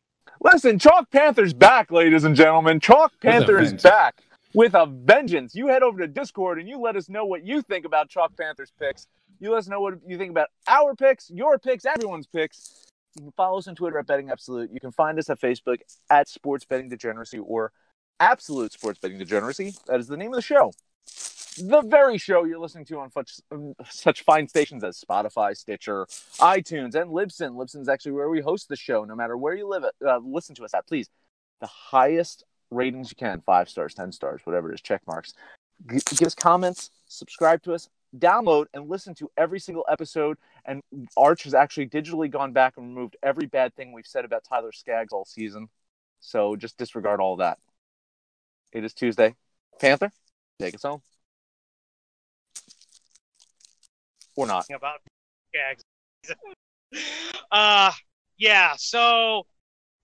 Listen, 0.43 0.77
Chalk 0.77 1.09
Panthers 1.09 1.53
back, 1.53 1.89
ladies 1.89 2.25
and 2.25 2.35
gentlemen. 2.35 2.81
Chalk 2.81 3.13
Panther 3.21 3.59
is 3.59 3.73
back 3.81 4.21
with 4.53 4.73
a 4.73 4.85
vengeance. 4.85 5.55
You 5.55 5.67
head 5.67 5.83
over 5.83 5.99
to 5.99 6.07
Discord 6.07 6.59
and 6.59 6.67
you 6.67 6.81
let 6.81 6.97
us 6.97 7.07
know 7.07 7.23
what 7.23 7.45
you 7.45 7.61
think 7.61 7.85
about 7.85 8.09
Chalk 8.09 8.35
Panthers 8.35 8.73
picks. 8.77 9.07
You 9.39 9.51
let 9.51 9.59
us 9.59 9.67
know 9.69 9.79
what 9.79 9.93
you 10.05 10.17
think 10.17 10.31
about 10.31 10.49
our 10.67 10.95
picks, 10.95 11.29
your 11.29 11.57
picks, 11.57 11.85
everyone's 11.85 12.27
picks. 12.27 12.87
You 13.15 13.21
can 13.21 13.31
follow 13.37 13.59
us 13.59 13.69
on 13.69 13.75
Twitter 13.75 13.97
at 13.99 14.05
Betting 14.05 14.29
Absolute. 14.31 14.69
You 14.73 14.81
can 14.81 14.91
find 14.91 15.17
us 15.17 15.29
at 15.29 15.39
Facebook 15.39 15.77
at 16.09 16.27
Sports 16.27 16.65
Betting 16.65 16.89
Degeneracy 16.89 17.39
or 17.39 17.71
Absolute 18.19 18.73
Sports 18.73 18.99
Betting 18.99 19.19
Degeneracy. 19.19 19.73
That 19.87 20.01
is 20.01 20.07
the 20.07 20.17
name 20.17 20.31
of 20.33 20.35
the 20.35 20.41
show. 20.41 20.73
The 21.57 21.81
very 21.81 22.17
show 22.17 22.45
you're 22.45 22.59
listening 22.59 22.85
to 22.85 22.99
on 22.99 23.11
such, 23.11 23.39
such 23.89 24.23
fine 24.23 24.47
stations 24.47 24.83
as 24.83 24.99
Spotify, 24.99 25.55
Stitcher, 25.55 26.05
iTunes, 26.39 26.95
and 26.95 27.11
Libsyn. 27.11 27.55
Libsyn 27.55 27.81
is 27.81 27.89
actually 27.89 28.13
where 28.13 28.29
we 28.29 28.41
host 28.41 28.69
the 28.69 28.75
show. 28.75 29.03
No 29.03 29.15
matter 29.15 29.37
where 29.37 29.53
you 29.53 29.67
live, 29.67 29.83
uh, 29.83 30.19
listen 30.23 30.55
to 30.55 30.65
us 30.65 30.73
at, 30.73 30.87
please. 30.87 31.09
The 31.61 31.67
highest 31.67 32.43
ratings 32.71 33.11
you 33.11 33.15
can 33.15 33.41
five 33.45 33.69
stars, 33.69 33.93
10 33.93 34.11
stars, 34.11 34.41
whatever 34.45 34.71
it 34.71 34.75
is, 34.75 34.81
check 34.81 35.01
marks. 35.07 35.33
G- 35.89 35.99
give 36.15 36.27
us 36.27 36.35
comments, 36.35 36.91
subscribe 37.07 37.61
to 37.63 37.73
us, 37.73 37.89
download, 38.17 38.65
and 38.73 38.89
listen 38.89 39.13
to 39.15 39.29
every 39.37 39.59
single 39.59 39.85
episode. 39.89 40.37
And 40.65 40.81
Arch 41.15 41.43
has 41.43 41.53
actually 41.53 41.87
digitally 41.87 42.29
gone 42.29 42.53
back 42.53 42.77
and 42.77 42.87
removed 42.87 43.17
every 43.21 43.45
bad 43.45 43.75
thing 43.75 43.91
we've 43.91 44.07
said 44.07 44.25
about 44.25 44.43
Tyler 44.43 44.71
Skaggs 44.71 45.13
all 45.13 45.25
season. 45.25 45.69
So 46.19 46.55
just 46.55 46.77
disregard 46.77 47.19
all 47.19 47.37
that. 47.37 47.59
It 48.71 48.83
is 48.83 48.93
Tuesday. 48.93 49.35
Panther, 49.79 50.11
take 50.59 50.75
us 50.75 50.83
home. 50.83 51.01
Or 54.35 54.47
not. 54.47 54.65
about 54.73 54.99
gags. 55.53 55.83
uh, 57.51 57.91
yeah. 58.37 58.73
So 58.77 59.45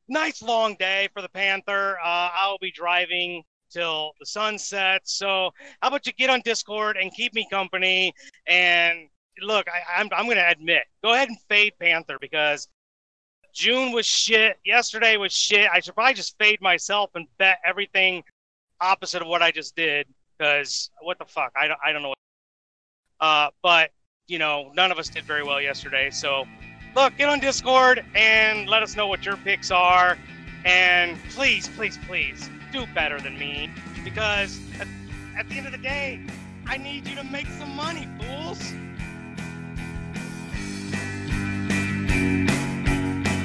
nice 0.08 0.42
long 0.42 0.76
day 0.80 1.10
for 1.14 1.22
the 1.22 1.30
Panther. 1.30 1.98
Uh, 2.04 2.30
I'll 2.34 2.58
be 2.60 2.72
driving 2.72 3.44
till 3.70 4.14
the 4.20 4.26
sun 4.26 4.58
sets. 4.58 5.14
So 5.14 5.52
how 5.82 5.88
about 5.88 6.06
you 6.06 6.14
get 6.14 6.30
on 6.30 6.42
Discord 6.42 6.98
and 6.98 7.14
keep 7.14 7.34
me 7.34 7.48
company? 7.50 8.14
And 8.48 9.08
look, 9.42 9.68
I, 9.68 10.02
I'm 10.02 10.10
I'm 10.12 10.28
gonna 10.28 10.46
admit, 10.48 10.84
go 11.04 11.14
ahead 11.14 11.30
and 11.30 11.38
fade 11.48 11.74
Panther 11.80 12.18
because 12.20 12.68
June 13.54 13.92
was 13.92 14.06
shit. 14.06 14.58
Yesterday 14.66 15.18
was 15.18 15.34
shit. 15.34 15.70
I 15.72 15.80
should 15.80 15.96
probably 15.96 16.14
just 16.14 16.38
fade 16.38 16.62
myself 16.62 17.12
and 17.16 17.28
bet 17.38 17.60
everything 17.66 18.24
opposite 18.82 19.22
of 19.22 19.28
what 19.28 19.42
I 19.42 19.52
just 19.52 19.76
did. 19.76 20.08
Because 20.38 20.90
what 21.02 21.20
the 21.20 21.26
fuck? 21.26 21.52
I 21.56 21.68
don't 21.68 21.80
I 21.84 21.92
don't 21.92 22.02
know. 22.02 22.10
What, 22.10 22.18
uh, 23.20 23.50
but 23.62 23.92
you 24.30 24.38
know, 24.38 24.72
none 24.76 24.92
of 24.92 25.00
us 25.00 25.10
did 25.10 25.24
very 25.24 25.44
well 25.44 25.60
yesterday. 25.60 26.10
So, 26.12 26.46
look, 26.96 27.18
get 27.18 27.30
on 27.30 27.40
Discord 27.40 28.06
and 28.14 28.70
let 28.70 28.84
us 28.84 28.96
know 28.96 29.08
what 29.08 29.26
your 29.26 29.38
picks 29.38 29.72
are. 29.72 30.18
And 30.66 31.18
please, 31.30 31.68
please, 31.70 31.98
please 32.08 32.50
do 32.72 32.86
better 32.94 33.20
than 33.20 33.38
me 33.40 33.72
because 34.04 34.60
at, 34.80 34.88
at 35.36 35.50
the 35.50 35.58
end 35.58 35.66
of 35.66 35.72
the 35.72 35.80
day, 35.80 36.22
I 36.68 36.78
need 36.78 37.08
you 37.08 37.16
to 37.16 37.24
make 37.24 37.48
some 37.48 37.76
money, 37.76 38.08
fools. 38.20 38.62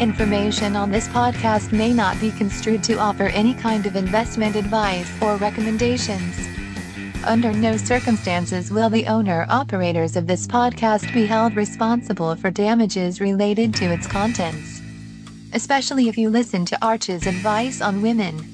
Information 0.01 0.77
on 0.77 0.91
this 0.91 1.09
podcast 1.09 1.73
may 1.73 1.93
not 1.93 2.21
be 2.21 2.31
construed 2.33 2.83
to 2.85 2.99
offer 2.99 3.25
any 3.29 3.55
kind 3.55 3.87
of 3.87 3.97
investment 3.97 4.57
advice 4.57 5.11
or 5.23 5.37
recommendations. 5.37 6.54
Under 7.27 7.53
no 7.53 7.77
circumstances 7.79 8.71
will 8.71 8.91
the 8.91 9.07
owner 9.07 9.47
operators 9.49 10.15
of 10.15 10.27
this 10.27 10.47
podcast 10.47 11.13
be 11.13 11.25
held 11.25 11.57
responsible 11.57 12.37
for 12.37 12.51
damages 12.51 13.21
related 13.21 13.75
to 13.77 13.87
its 13.87 14.07
contents. 14.07 14.83
Especially 15.55 16.09
if 16.09 16.19
you 16.19 16.29
listen 16.29 16.67
to 16.67 16.85
Arch's 16.85 17.27
advice 17.27 17.81
on 17.81 18.03
women. 18.03 18.54